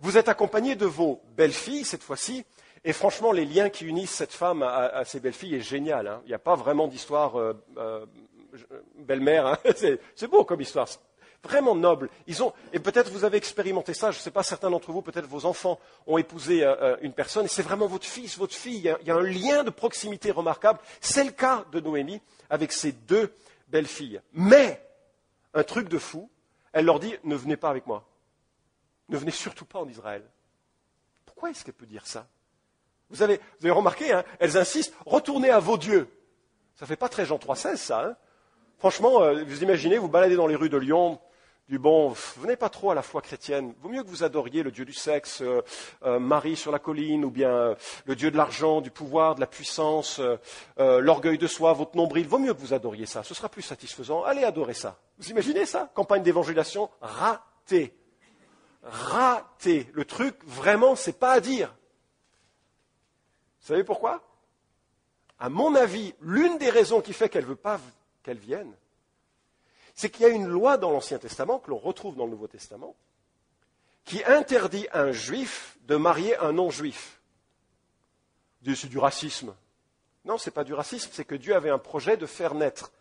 [0.05, 2.45] Vous êtes accompagné de vos belles-filles cette fois-ci,
[2.85, 6.07] et franchement, les liens qui unissent cette femme à, ses belles-filles est génial.
[6.07, 6.21] Hein.
[6.27, 8.05] Il n'y a pas vraiment d'histoire euh, euh,
[8.99, 9.47] belle-mère.
[9.47, 9.59] Hein.
[10.15, 10.87] C'est beau comme histoire,
[11.43, 12.11] vraiment noble.
[12.75, 14.11] Et peut-être vous avez expérimenté ça.
[14.11, 17.47] Je ne sais pas, certains d'entre vous, peut-être vos enfants ont épousé euh, une personne,
[17.47, 18.77] et c'est vraiment votre fils, votre fille.
[18.77, 20.81] Il y, a, il y, a, un lien de proximité remarquable.
[21.01, 23.33] C'est le cas de Noémie avec ses deux
[23.69, 24.21] belles-filles.
[24.35, 24.87] Mais
[25.55, 26.29] un truc de fou,
[26.75, 28.05] elle leur dit ne venez pas avec moi.
[29.09, 30.25] Ne venez surtout pas en Israël.
[31.27, 32.27] Pourquoi est-ce qu'elle peut dire ça?
[33.11, 36.09] Vous avez, remarqué, hein, elles insistent, retournez à vos dieux.
[36.77, 38.05] Ça ne fait pas très Jean 3,16 ça.
[38.05, 38.17] Hein
[38.79, 41.21] Franchement, euh, vous imaginez, vous baladez dans les rues de Lyon,
[41.69, 43.73] du bon, venez pas trop à la foi chrétienne.
[43.81, 45.63] Vaut mieux que vous adoriez le Dieu du sexe, euh,
[46.05, 49.47] euh, Marie sur la colline, ou bien le Dieu de l'argent, du pouvoir, de la
[49.47, 50.21] puissance,
[50.77, 52.27] l'orgueil de soi, votre nombril.
[52.27, 53.23] Vaut mieux que vous adoriez ça.
[53.23, 54.25] Ce sera plus satisfaisant.
[54.25, 54.99] Allez adorer ça.
[55.19, 55.91] Vous imaginez ça?
[55.95, 57.95] Campagne d'évangélisation ratée
[58.85, 59.91] raté.
[59.93, 61.75] Le truc, vraiment, c'est pas à dire.
[63.61, 64.23] Vous savez pourquoi?
[65.39, 67.81] À mon avis, l'une des raisons qui fait qu'elle ne veut pas
[68.23, 68.73] qu'elle vienne,
[69.95, 72.47] c'est qu'il y a une loi dans l'Ancien Testament, que l'on retrouve dans le Nouveau
[72.47, 72.95] Testament,
[74.05, 77.21] qui interdit à un juif de marier un non-juif.
[78.65, 79.55] C'est du racisme.
[80.25, 82.93] Non, ce n'est pas du racisme, c'est que Dieu avait un projet de faire naître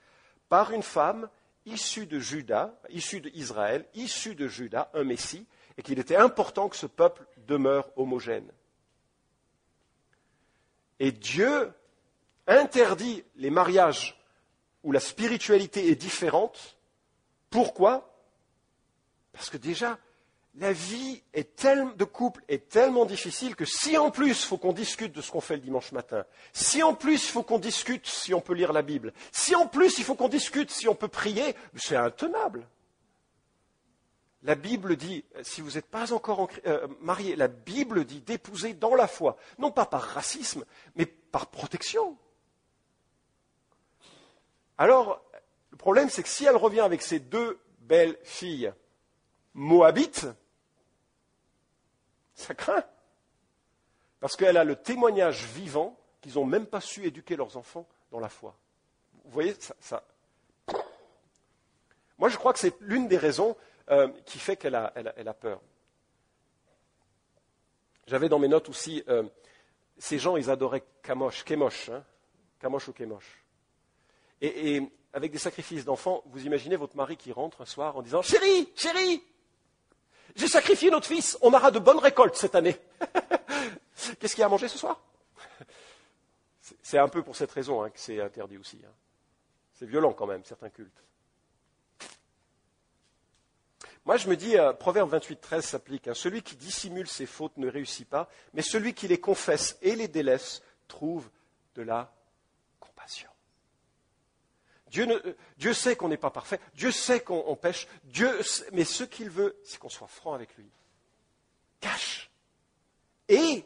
[0.50, 1.30] par une femme
[1.66, 5.46] issue de Juda, issue d'Israël, issue de Juda, un Messie,
[5.78, 8.50] et qu'il était important que ce peuple demeure homogène.
[11.00, 11.74] Et Dieu
[12.48, 14.20] interdit les mariages
[14.84, 16.78] où la spiritualité est différente.
[17.50, 18.10] Pourquoi?
[19.32, 19.98] Parce que déjà,
[20.56, 25.12] la vie de couple est tellement difficile que si en plus il faut qu'on discute
[25.12, 28.34] de ce qu'on fait le dimanche matin, si en plus il faut qu'on discute si
[28.34, 31.08] on peut lire la Bible, si en plus il faut qu'on discute si on peut
[31.08, 32.68] prier, c'est intenable.
[34.44, 38.94] La Bible dit, si vous n'êtes pas encore euh, marié, la Bible dit d'épouser dans
[38.94, 42.18] la foi, non pas par racisme, mais par protection.
[44.78, 45.24] Alors,
[45.72, 48.74] le problème, c'est que si elle revient avec ses deux belles filles
[49.54, 50.28] moabites,
[52.36, 52.84] ça craint.
[54.20, 58.20] Parce qu'elle a le témoignage vivant qu'ils n'ont même pas su éduquer leurs enfants dans
[58.20, 58.56] la foi.
[59.26, 60.04] Vous voyez, ça.
[62.18, 63.56] Moi, je crois que c'est l'une des raisons
[63.90, 65.62] euh, qui fait qu'elle a, peur.
[68.08, 69.24] J'avais dans mes notes aussi, euh,
[69.98, 72.04] ces gens, ils adoraient Kamosh, Kemosh, hein,
[72.60, 73.44] Kamosh ou Kemosh.
[74.42, 74.82] Et,
[75.14, 78.68] avec des sacrifices d'enfants, vous imaginez votre mari qui rentre un soir en disant Chérie,
[78.76, 79.24] chérie,
[80.36, 82.76] j'ai sacrifié notre fils, on aura de bonnes récoltes cette année.
[84.20, 85.00] Qu'est-ce qu'il a à manger ce soir?
[86.82, 88.82] C'est un peu pour cette raison hein, que c'est interdit aussi.
[88.86, 88.92] Hein.
[89.74, 91.04] C'est violent quand même, certains cultes.
[94.06, 96.08] Moi, je me dis, euh, Proverbe 28, 13 s'applique.
[96.08, 96.14] Hein.
[96.14, 100.08] celui qui dissimule ses fautes ne réussit pas, mais celui qui les confesse et les
[100.08, 101.30] délaisse trouve
[101.76, 102.14] de la
[102.80, 103.30] compassion.
[104.98, 108.30] Euh, Dieu, sait qu'on n'est pas parfait, Dieu sait qu'on pêche, Dieu,
[108.74, 110.70] mais ce qu'il veut, c'est qu'on soit franc avec lui.
[111.80, 112.30] Cache.
[113.30, 113.66] Et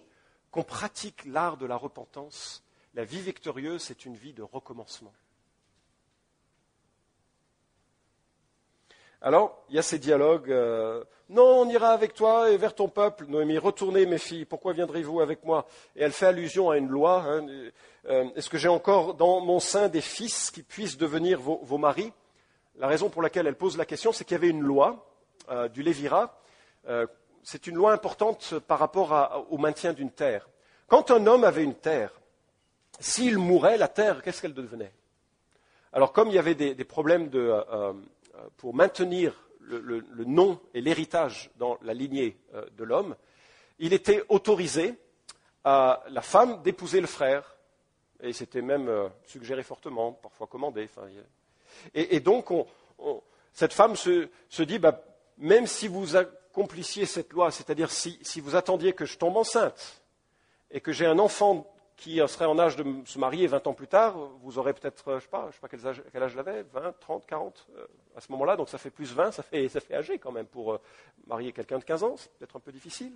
[0.52, 2.64] qu'on pratique l'art de la repentance.
[2.94, 5.14] La vie victorieuse, c'est une vie de recommencement.
[9.22, 10.52] Alors, il y a ces dialogues.
[10.52, 13.26] Euh, non, on ira avec toi et vers ton peuple.
[13.28, 15.66] Noémie, retournez mes filles, pourquoi viendrez-vous avec moi?
[15.96, 17.24] Et elle fait allusion à une loi.
[17.28, 17.48] Hein,
[18.10, 22.14] euh, est-ce que j'ai encore dans mon sein des fils qui puissent devenir vos, maris?
[22.78, 25.10] La raison pour laquelle elle pose la question, c'est qu'il y avait une loi
[25.50, 26.40] euh, du Lévira.
[27.42, 30.48] c'est une loi importante par rapport au maintien d'une terre.
[30.88, 32.12] Quand un homme avait une terre,
[33.00, 34.94] s'il mourait, la terre, qu'est-ce qu'elle devenait?
[35.92, 37.52] Alors, comme il y avait des problèmes de
[38.58, 43.16] pour maintenir le, nom et l'héritage dans la lignée euh, de l'homme,
[43.80, 44.96] il était autorisé
[45.64, 47.56] à la femme d'épouser le frère,
[48.22, 50.90] et c'était même euh, suggéré fortement, parfois commandé.
[51.94, 52.50] et, donc,
[53.54, 55.04] cette femme se, dit, bah,
[55.38, 60.02] même si vous accomplissiez cette loi, c'est-à-dire si, vous attendiez que je tombe enceinte
[60.72, 63.88] et que j'ai un enfant qui serait en âge de se marier 20 ans plus
[63.88, 67.68] tard, vous aurez peut-être, je ne sais pas, quel âge, quel j'avais, 20, 30, 40,
[68.16, 70.46] à ce moment-là, donc ça fait plus 20, ça fait, ça fait âgé quand même
[70.46, 70.82] pour euh,
[71.26, 73.14] marier quelqu'un de 15 ans, c'est peut-être un peu difficile,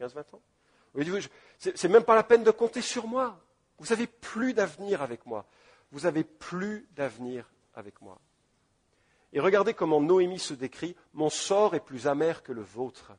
[0.00, 0.40] 15-20 ans.
[1.58, 3.40] C'est même pas la peine de compter sur moi.
[3.78, 5.44] Vous n'avez plus d'avenir avec moi.
[5.90, 8.18] Vous n'avez plus d'avenir avec moi.
[9.32, 13.12] Et regardez comment Noémie se décrit, mon sort est plus amer que le vôtre.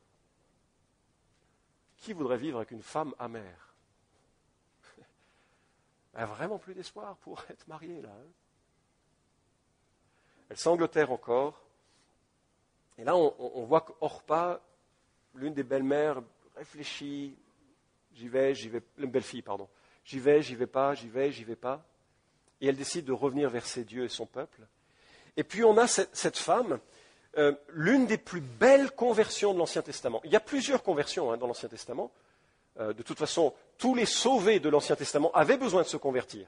[1.97, 3.64] Qui voudrait vivre avec une femme amère?
[6.15, 8.09] Elle n'a vraiment plus d'espoir pour être mariée là.
[8.09, 8.27] Hein.
[10.49, 11.61] Elle sanglotait encore.
[12.97, 14.61] Et là, on, voit qu'Orpa,
[15.33, 16.21] l'une des belles-mères,
[16.55, 17.35] réfléchit.
[18.13, 19.67] J'y vais, j'y vais, une belle-fille, pardon.
[20.05, 21.83] J'y vais, j'y vais pas, j'y vais, j'y vais pas.
[22.61, 24.61] Et elle décide de revenir vers ses dieux et son peuple.
[25.35, 26.79] Et puis on a cette, femme,
[27.37, 30.21] euh, l'une des plus belles conversions de l'Ancien Testament.
[30.23, 32.11] Il y a plusieurs conversions hein, dans l'Ancien Testament.
[32.79, 36.47] Euh, de toute façon, tous les sauvés de l'Ancien Testament avaient besoin de se convertir.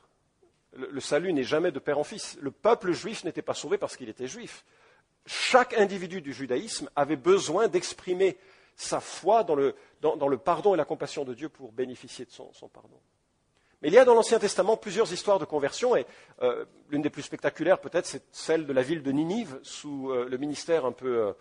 [0.74, 2.38] Le, salut n'est jamais de père en fils.
[2.42, 4.66] Le peuple juif n'était pas sauvé parce qu'il était juif.
[5.26, 8.38] Chaque individu du judaïsme avait besoin d'exprimer
[8.76, 9.74] sa foi dans le,
[10.38, 13.00] pardon et la compassion de Dieu pour bénéficier de son, pardon.
[13.82, 16.06] Mais il y a dans l'Ancien Testament plusieurs histoires de conversion, et
[16.42, 20.28] euh, l'une des plus spectaculaires peut-être, c'est celle de la ville de Ninive, sous euh,
[20.30, 21.34] le ministère un peu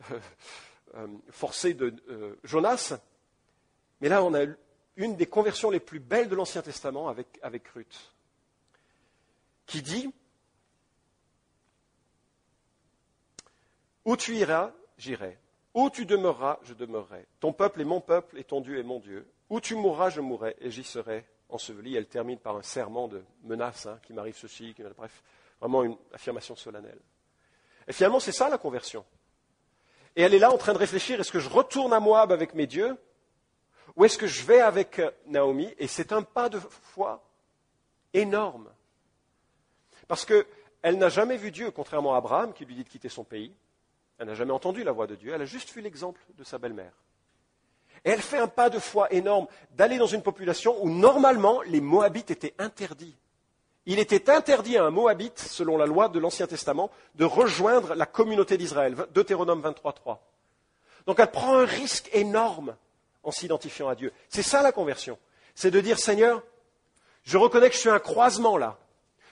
[1.30, 1.94] forcé de
[2.44, 2.98] Jonas,
[4.04, 4.44] mais là, on a
[4.96, 8.12] une des conversions les plus belles de l'Ancien Testament avec, avec Ruth,
[9.64, 10.12] qui dit
[14.04, 15.38] Où tu iras, j'irai.
[15.72, 17.26] Où tu demeureras, je demeurerai.
[17.40, 19.26] Ton peuple est mon peuple et ton Dieu est mon Dieu.
[19.48, 21.96] Où tu mourras, je mourrai et j'y serai enseveli.
[21.96, 25.22] Elle termine par un serment de menace hein, qui m'arrive ceci, qui, bref,
[25.60, 27.00] vraiment une affirmation solennelle.
[27.88, 29.02] Et finalement, c'est ça la conversion.
[30.14, 32.54] Et elle est là en train de réfléchir est-ce que je retourne à Moab avec
[32.54, 32.98] mes dieux
[33.96, 35.72] Où est-ce que je vais avec euh, Naomi?
[35.78, 37.22] Et c'est un pas de foi
[38.12, 38.68] énorme.
[40.08, 43.24] Parce qu'elle n'a jamais vu Dieu, contrairement à Abraham qui lui dit de quitter son
[43.24, 43.54] pays.
[44.18, 46.58] Elle n'a jamais entendu la voix de Dieu, elle a juste vu l'exemple de sa
[46.58, 46.92] belle-mère.
[48.04, 51.80] Et elle fait un pas de foi énorme d'aller dans une population où normalement les
[51.80, 53.16] Moabites étaient interdits.
[53.86, 58.06] Il était interdit à un Moabite, selon la loi de l'Ancien Testament, de rejoindre la
[58.06, 58.94] communauté d'Israël.
[59.12, 60.18] Deutéronome 23.3.
[61.06, 62.76] Donc elle prend un risque énorme
[63.24, 64.12] en s'identifiant à Dieu.
[64.28, 65.18] C'est ça la conversion.
[65.54, 66.42] C'est de dire, Seigneur,
[67.24, 68.78] je reconnais que je suis un croisement là.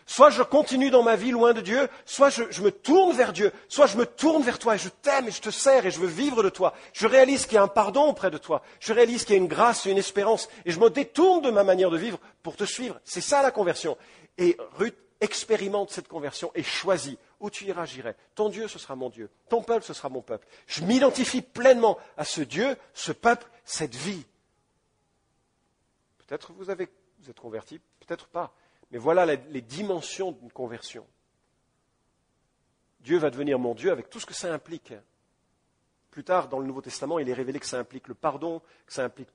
[0.04, 3.52] Soit je continue dans ma vie loin de Dieu, soit je, me tourne vers Dieu,
[3.68, 6.00] soit je me tourne vers toi et je t'aime et je te sers et je
[6.00, 6.74] veux vivre de toi.
[6.92, 8.62] Je réalise qu'il y a un pardon auprès de toi.
[8.80, 11.50] Je réalise qu'il y a une grâce et une espérance et je me détourne de
[11.50, 13.00] ma manière de vivre pour te suivre.
[13.04, 13.96] C'est ça la conversion.
[14.38, 17.18] Et Ruth expérimente cette conversion et choisit.
[17.38, 18.14] Où tu iras, j'irai.
[18.34, 19.30] Ton Dieu, ce sera mon Dieu.
[19.48, 20.46] Ton peuple, ce sera mon peuple.
[20.66, 24.24] Je m'identifie pleinement à ce Dieu, ce peuple, cette vie.
[26.18, 26.88] Peut-être vous, avez,
[27.20, 28.54] vous êtes converti, peut-être pas.
[28.90, 31.06] Mais voilà les dimensions d'une conversion.
[33.00, 34.94] Dieu va devenir mon Dieu avec tout ce que ça implique.
[36.10, 38.92] Plus tard, dans le Nouveau Testament, il est révélé que ça implique le pardon, que
[38.92, 39.30] ça implique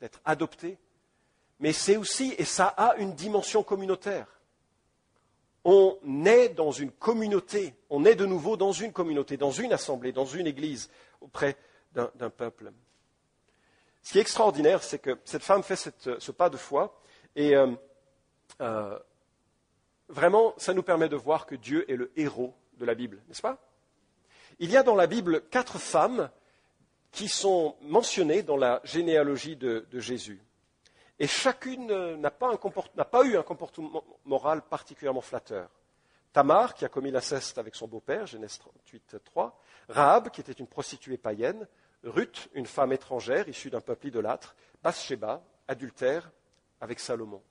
[0.00, 0.78] d'être adopté.
[1.60, 4.28] Mais c'est aussi, et ça a une dimension communautaire.
[5.64, 10.12] On est dans une communauté, on est de nouveau dans une communauté, dans une assemblée,
[10.12, 10.90] dans une église,
[11.22, 11.56] auprès
[11.92, 12.70] d'un peuple.
[14.04, 17.00] Ce qui est extraordinaire, c'est que cette femme fait ce pas de foi,
[17.34, 17.72] et euh,
[18.60, 18.98] euh,
[20.08, 23.40] vraiment, ça nous permet de voir que Dieu est le héros de la Bible, n'est-ce
[23.40, 23.58] pas?
[24.58, 26.30] Il y a dans la Bible quatre femmes
[27.12, 30.40] qui sont mentionnées dans la généalogie de, Jésus.
[31.18, 31.86] Et chacune
[32.16, 32.52] n'a pas,
[33.24, 35.70] eu un comportement moral particulièrement flatteur.
[36.32, 39.58] Tamar, qui a commis l'inceste avec son beau-père, Genèse 38, 3.
[39.88, 41.66] Rahab, qui était une prostituée païenne.
[42.04, 44.54] Ruth, une femme étrangère issue d'un peuple idolâtre.
[44.82, 46.30] Bathsheba, adultère
[46.80, 47.42] avec Salomon.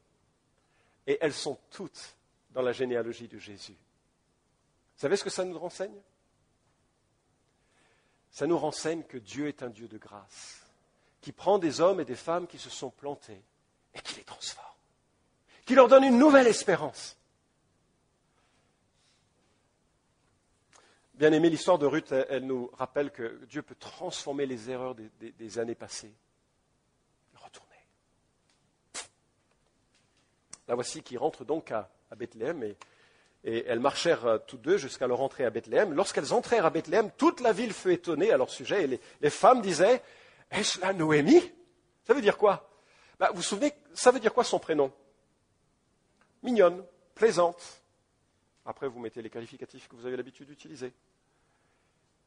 [1.07, 2.15] Et elles sont toutes
[2.51, 3.73] dans la généalogie de Jésus.
[3.73, 5.99] Vous savez ce que ça nous renseigne?
[8.31, 10.61] Ça nous renseigne que Dieu est un Dieu de grâce,
[11.21, 13.41] qui prend des hommes et des femmes qui se sont plantés
[13.93, 14.65] et qui les transforme,
[15.65, 17.17] qui leur donne une nouvelle espérance.
[21.13, 25.59] Bien aimé, l'histoire de Ruth, elle, nous rappelle que Dieu peut transformer les erreurs des
[25.59, 26.13] années passées.
[30.67, 32.63] La voici qui rentre donc à, Bethléem
[33.43, 35.93] et, elles marchèrent euh, toutes deux jusqu'à leur entrée à Bethléem.
[35.93, 39.61] Lorsqu'elles entrèrent à Bethléem, toute la ville fut étonnée à leur sujet et les, femmes
[39.61, 40.01] disaient
[40.49, 41.51] Est-ce la Noémie?
[42.05, 42.69] Ça veut dire quoi?
[43.19, 44.93] Bah, Vous vous souvenez, ça veut dire quoi son prénom?
[46.43, 47.82] Mignonne, plaisante.
[48.65, 50.93] Après, vous mettez les qualificatifs que vous avez l'habitude d'utiliser.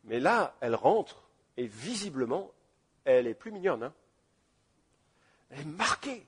[0.05, 1.23] Mais là, elle rentre
[1.57, 2.51] et visiblement,
[3.05, 3.83] elle est plus mignonne.
[3.83, 3.95] Hein.
[5.51, 6.27] elle est marquée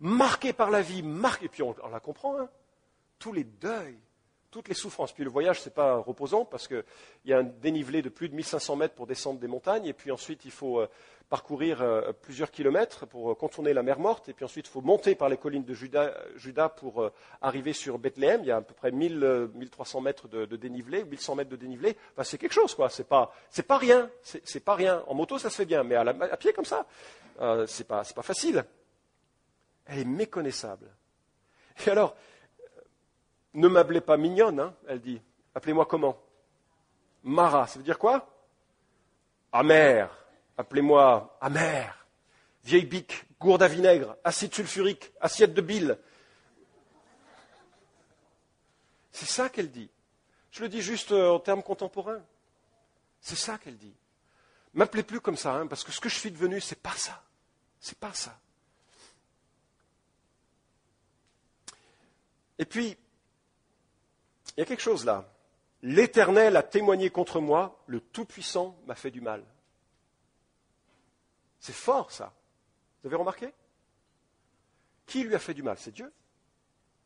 [0.00, 2.48] marqué par la vie, marqué, et puis on, la comprend, hein.
[3.18, 3.98] tous les deuils,
[4.50, 5.12] toutes les souffrances.
[5.12, 6.84] Puis le voyage, ce n'est pas reposant parce qu'il
[7.26, 10.10] y a un dénivelé de plus de 1500 mètres pour descendre des montagnes, et puis
[10.10, 10.88] ensuite il faut euh,
[11.30, 14.82] parcourir euh, plusieurs kilomètres pour euh, contourner la mer Morte, et puis ensuite il faut
[14.82, 18.40] monter par les collines de Juda, pour arriver sur Bethléem.
[18.42, 21.56] Il y a à peu près 1000, 1300 mètres de, de, dénivelé, 1100 mètres de
[21.56, 21.96] dénivelé.
[22.24, 22.90] C'est quelque chose, quoi.
[22.90, 24.10] C'est pas, c'est pas rien.
[24.22, 25.02] C'est, pas rien.
[25.06, 26.84] En moto, ça se fait bien, mais à, pied comme ça,
[27.66, 28.64] c'est pas, pas facile.
[29.86, 30.88] Elle est méconnaissable.
[31.86, 32.16] Et alors,
[33.54, 35.20] ne m'appelez pas mignonne, hein, elle dit.
[35.54, 36.16] Appelez-moi comment?
[37.22, 38.26] Mara, ça veut dire quoi?
[39.52, 40.19] Amère.
[40.60, 42.06] Appelez-moi amère.
[42.64, 45.98] Vieille bique, gourde à vinaigre, acide sulfurique, assiette de bile.
[49.10, 49.88] C'est ça qu'elle dit.
[50.50, 52.22] Je le dis juste euh, en termes contemporains.
[53.22, 53.94] C'est ça qu'elle dit.
[54.74, 57.22] M'appelez plus comme ça, hein, parce que ce que je suis devenu, c'est pas ça.
[57.80, 58.38] C'est pas ça.
[62.58, 62.98] Et puis,
[64.56, 65.26] il y a quelque chose là.
[65.80, 69.42] L'Éternel a témoigné contre moi, le Tout-Puissant m'a fait du mal.
[71.60, 72.32] C'est fort ça.
[73.02, 73.52] Vous avez remarqué?
[75.06, 75.76] Qui lui a fait du mal?
[75.78, 76.12] C'est Dieu.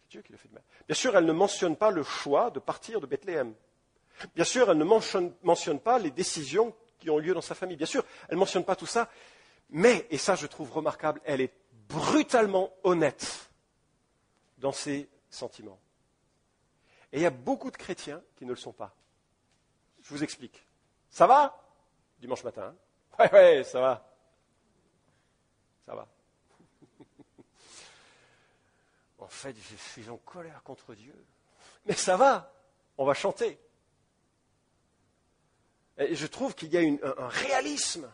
[0.03, 0.63] C'est Dieu qui lui a fait du mal.
[0.87, 3.55] Bien sûr, elle ne mentionne pas le choix de partir de Bethléem.
[4.35, 7.77] Bien sûr, elle ne mentionne, pas les décisions qui ont lieu dans sa famille.
[7.77, 9.11] Bien sûr, elle ne mentionne pas tout ça.
[9.71, 11.53] Mais, et ça je trouve remarquable, elle est
[11.89, 13.51] brutalement honnête
[14.59, 15.81] dans ses sentiments.
[17.13, 18.95] Et il y a beaucoup de chrétiens qui ne le sont pas.
[20.03, 20.65] Je vous explique.
[21.11, 21.61] Ça va?
[22.21, 22.75] Dimanche matin.
[23.19, 23.29] Hein?
[23.33, 24.14] Ouais, ça va.
[25.87, 26.09] Ça va.
[29.19, 31.15] en fait, je suis en colère contre Dieu.
[31.87, 32.53] Mais ça va.
[32.97, 33.59] On va chanter.
[35.99, 38.11] Et je trouve qu'il y a un, réalisme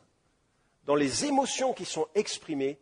[0.84, 2.78] dans les émotions qui sont exprimées,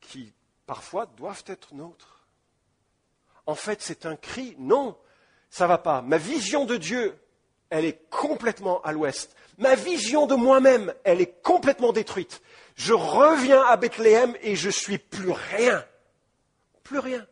[0.00, 0.32] qui
[0.66, 2.28] parfois doivent être nôtres.
[3.46, 4.96] En fait, c'est un cri, non,
[5.48, 6.02] ça va pas.
[6.02, 7.18] Ma vision de Dieu,
[7.70, 9.34] elle est complètement à l'ouest.
[9.58, 12.42] Ma vision de moi-même, elle est complètement détruite.
[12.74, 15.84] Je reviens à Bethléem et je suis plus rien.
[16.82, 17.26] Plus rien.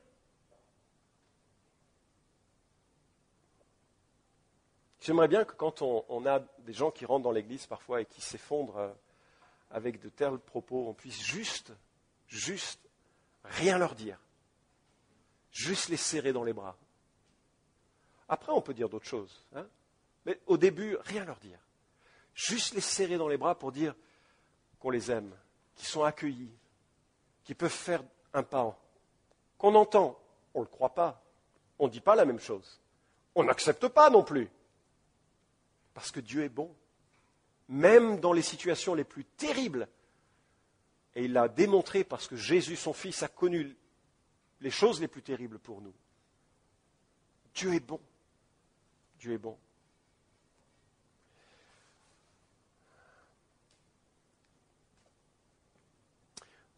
[5.01, 8.21] J'aimerais bien que quand on, a des gens qui rentrent dans l'église parfois et qui
[8.21, 8.93] s'effondrent euh,
[9.71, 11.73] avec de tels propos, on puisse juste,
[12.27, 12.81] juste
[13.43, 14.19] rien leur dire.
[15.51, 16.77] Juste les serrer dans les bras.
[18.29, 19.47] Après, on peut dire d'autres choses.
[19.55, 19.67] Hein.
[20.25, 21.59] Mais au début, rien leur dire.
[22.35, 23.95] Juste les serrer dans les bras pour dire
[24.79, 25.35] qu'on les aime,
[25.75, 26.53] qu'ils sont accueillis,
[27.45, 28.03] qu'ils peuvent faire
[28.33, 28.79] un pas.
[29.57, 30.19] Qu'on entend,
[30.55, 31.23] on ne le croit pas.
[31.79, 32.81] On ne dit pas la même chose.
[33.35, 34.49] On n'accepte pas non plus.
[35.95, 36.75] Parce que Dieu est bon.
[37.69, 39.89] Même dans les situations les plus terribles.
[41.15, 43.77] Et il l'a démontré parce que Jésus, son Fils, a connu
[44.61, 45.95] les choses les plus terribles pour nous.
[47.55, 48.01] Dieu est bon.
[49.19, 49.59] Dieu est bon.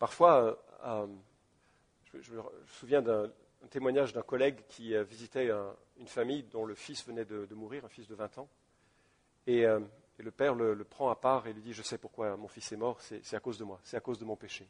[0.00, 1.06] Parfois, euh, euh,
[2.14, 3.30] je, me souviens d'un
[3.68, 5.50] témoignage d'un collègue qui euh, visitait
[5.98, 8.48] une famille dont le fils venait de, mourir, un fils de 20 ans.
[9.46, 9.64] Et,
[10.16, 12.76] le père le, prend à part et lui dit, je sais pourquoi mon fils est
[12.76, 14.66] mort, c'est à cause de moi, c'est à cause de mon péché.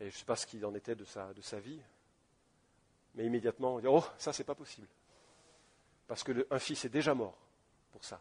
[0.00, 1.80] Et je ne sais pas ce qu'il en était de sa, de sa vie,
[3.14, 4.86] mais immédiatement, on dit Oh, ça, c'est pas possible.
[6.06, 7.38] Parce qu'un fils est déjà mort
[7.90, 8.20] pour ça,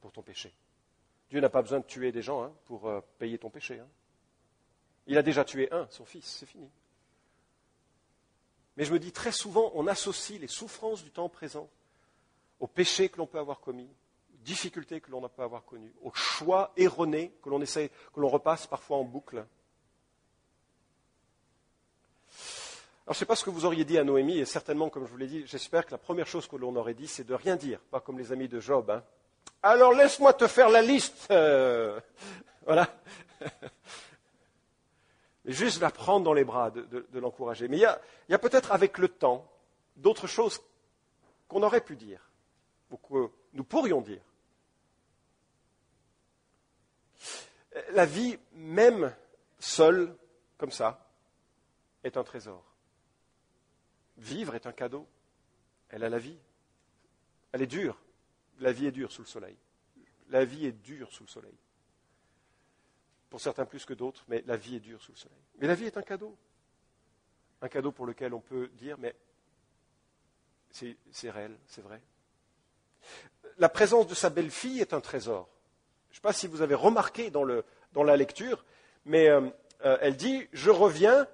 [0.00, 0.52] pour ton péché.
[1.30, 3.80] Dieu n'a pas besoin de tuer des gens hein, pour euh, payer ton péché.
[3.80, 3.88] Hein.
[5.06, 6.70] Il a déjà tué un, son fils, c'est fini.
[8.76, 11.68] Mais je me dis très souvent, on associe les souffrances du temps présent
[12.60, 13.88] aux péchés que l'on peut avoir commis,
[14.32, 18.28] aux difficultés que l'on peut avoir connues, aux choix erronés que l'on essaie, que l'on
[18.28, 19.46] repasse parfois en boucle.
[23.06, 25.04] Alors, je ne sais pas ce que vous auriez dit à Noémie, et certainement, comme
[25.04, 27.34] je vous l'ai dit, j'espère que la première chose que l'on aurait dit, c'est de
[27.34, 28.90] rien dire, pas comme les amis de Job.
[28.90, 29.04] Hein.
[29.64, 31.26] Alors, laisse-moi te faire la liste.
[31.30, 31.98] Euh,
[32.66, 32.86] voilà.
[35.46, 37.66] Juste la prendre dans les bras, de, l'encourager.
[37.68, 37.98] Mais il y a,
[38.30, 39.50] a peut-être avec le temps
[39.96, 40.60] d'autres choses
[41.48, 42.20] qu'on aurait pu dire,
[42.90, 44.20] ou que nous pourrions dire.
[47.92, 49.14] La vie, même
[49.58, 50.14] seule,
[50.58, 51.08] comme ça,
[52.02, 52.62] est un trésor.
[54.18, 55.06] Vivre est un cadeau.
[55.88, 56.38] Elle a la vie.
[57.52, 57.96] Elle est dure.
[58.60, 59.56] La vie est dure sous le soleil.
[60.30, 61.56] La vie est dure sous le soleil.
[63.30, 65.38] Pour certains plus que d'autres, mais la vie est dure sous le soleil.
[65.58, 66.36] Mais la vie est un cadeau.
[67.60, 69.14] Un cadeau pour lequel on peut dire, mais
[70.70, 72.00] c'est réel, c'est vrai.
[73.58, 75.48] La présence de sa belle-fille est un trésor.
[76.10, 78.64] Je ne sais pas si vous avez remarqué dans, la lecture,
[79.04, 79.48] mais euh,
[79.84, 81.26] euh, elle dit, je reviens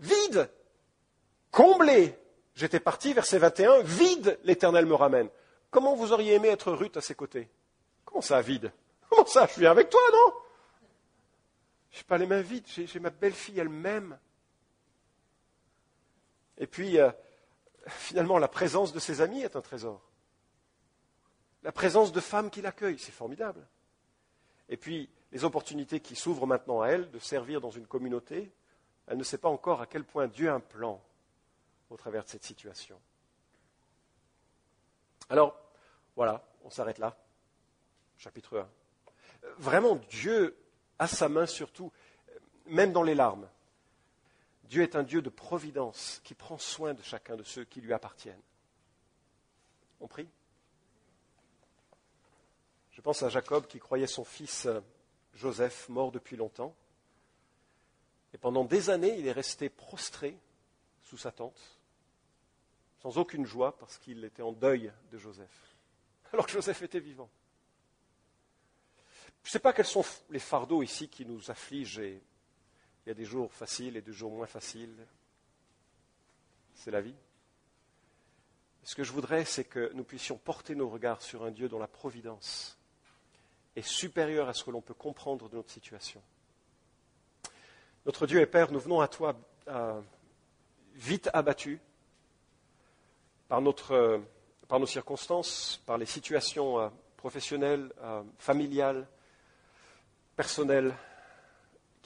[0.00, 0.48] vide
[1.50, 2.16] comblé.
[2.54, 5.28] J'étais parti, verset 21, vide, l'Éternel me ramène.
[5.70, 7.48] Comment vous auriez aimé être Ruth à ses côtés?
[8.04, 8.72] Comment ça, vide?
[9.08, 10.32] Comment ça, je suis avec toi, non?
[11.90, 14.18] Je n'ai pas les mains vides, j'ai ma belle-fille, elle m'aime.
[16.58, 17.10] Et puis, euh,
[17.86, 20.00] finalement, la présence de ses amis est un trésor.
[21.62, 23.66] La présence de femmes qui l'accueillent, c'est formidable.
[24.68, 28.52] Et puis, les opportunités qui s'ouvrent maintenant à elle de servir dans une communauté,
[29.06, 31.02] elle ne sait pas encore à quel point Dieu a un plan
[31.90, 33.00] au travers de cette situation.
[35.28, 35.58] Alors,
[36.16, 37.16] voilà, on s'arrête là.
[38.16, 38.68] Chapitre 1.
[39.58, 40.56] Vraiment, Dieu
[40.98, 41.92] a sa main sur tout,
[42.66, 43.48] même dans les larmes.
[44.64, 47.92] Dieu est un Dieu de providence qui prend soin de chacun de ceux qui lui
[47.92, 48.42] appartiennent.
[50.00, 50.28] On prie
[52.90, 54.80] Je pense à Jacob qui croyait son fils euh,
[55.34, 56.74] Joseph mort depuis longtemps.
[58.34, 60.36] Et pendant des années, il est resté prostré
[61.02, 61.77] sous sa tente,
[63.08, 65.74] sans aucune joie parce qu'il était en deuil de Joseph,
[66.32, 67.30] alors que Joseph était vivant.
[69.42, 72.00] Je ne sais pas quels sont les fardeaux ici qui nous affligent.
[72.00, 72.20] Et
[73.06, 75.06] il y a des jours faciles et des jours moins faciles.
[76.74, 77.14] C'est la vie.
[78.82, 81.78] Ce que je voudrais, c'est que nous puissions porter nos regards sur un Dieu dont
[81.78, 82.78] la providence
[83.74, 86.22] est supérieure à ce que l'on peut comprendre de notre situation.
[88.04, 89.34] Notre Dieu et Père, nous venons à toi
[90.94, 91.78] vite abattus,
[93.48, 94.20] par, notre,
[94.68, 99.06] par nos circonstances, par les situations euh, professionnelles, euh, familiales,
[100.36, 100.94] personnelles,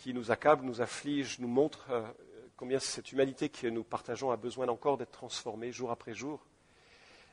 [0.02, 2.02] qui nous accablent, nous affligent, nous montrent euh,
[2.56, 6.44] combien cette humanité que nous partageons a besoin encore d'être transformée jour après jour.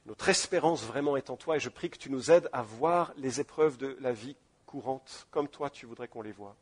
[0.05, 3.11] Notre espérance vraiment est en toi et je prie que tu nous aides à voir
[3.17, 4.35] les épreuves de la vie
[4.67, 6.55] courante comme toi tu voudrais qu'on les voie.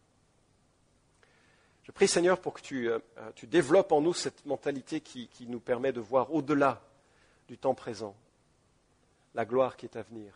[1.83, 2.99] Je prie Seigneur pour que tu, euh,
[3.35, 6.81] tu développes en nous cette mentalité qui, qui nous permet de voir au-delà
[7.47, 8.15] du temps présent
[9.33, 10.33] la gloire qui est à venir.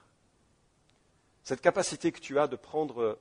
[1.43, 3.17] Cette capacité que tu as de prendre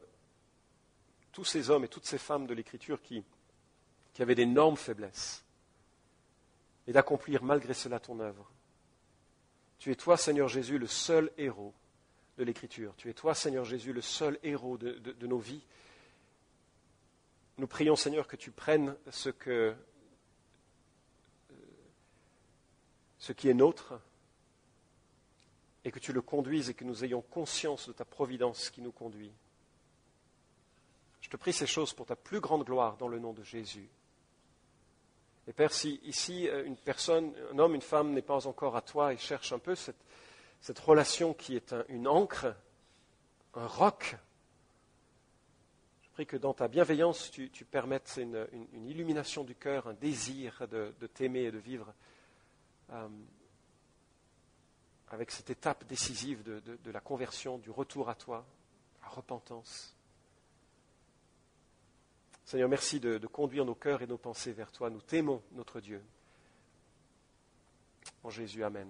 [1.33, 3.25] tous ces hommes et toutes ces femmes de l'Écriture qui,
[4.19, 5.43] avaient d'énormes faiblesses
[6.87, 8.53] et d'accomplir malgré cela ton œuvre.
[9.79, 11.73] Tu es toi, Seigneur Jésus, le seul héros
[12.37, 12.93] de l'Écriture.
[12.99, 15.65] Tu es toi, Seigneur Jésus, le seul héros de nos vies
[17.61, 19.75] nous prions, Seigneur, que tu prennes ce, que,
[21.51, 21.55] euh,
[23.21, 23.95] ce qui est nôtre
[25.85, 28.91] et que tu le conduises et que nous ayons conscience de ta providence qui nous
[28.91, 29.33] conduit.
[31.21, 33.89] Je te prie ces choses pour ta plus grande gloire dans le nom de Jésus.
[35.47, 38.83] Et Père, si ici euh, une personne, un homme, une femme n'est pas encore à
[38.83, 39.97] toi et cherche un peu cette,
[40.81, 42.55] relation qui est une encre,
[43.55, 44.17] un roc
[46.25, 48.47] que dans ta bienveillance, tu, permettes une,
[48.89, 51.93] illumination du cœur, un désir de, t'aimer et de vivre
[52.93, 53.09] euh,
[55.09, 58.47] avec cette étape décisive de, la conversion, du retour à toi,
[59.03, 59.95] la repentance.
[62.45, 64.89] Seigneur, merci de, conduire nos cœurs et nos pensées vers toi.
[64.89, 66.03] Nous t'aimons, notre Dieu.
[68.23, 68.89] En Jésus, Amen.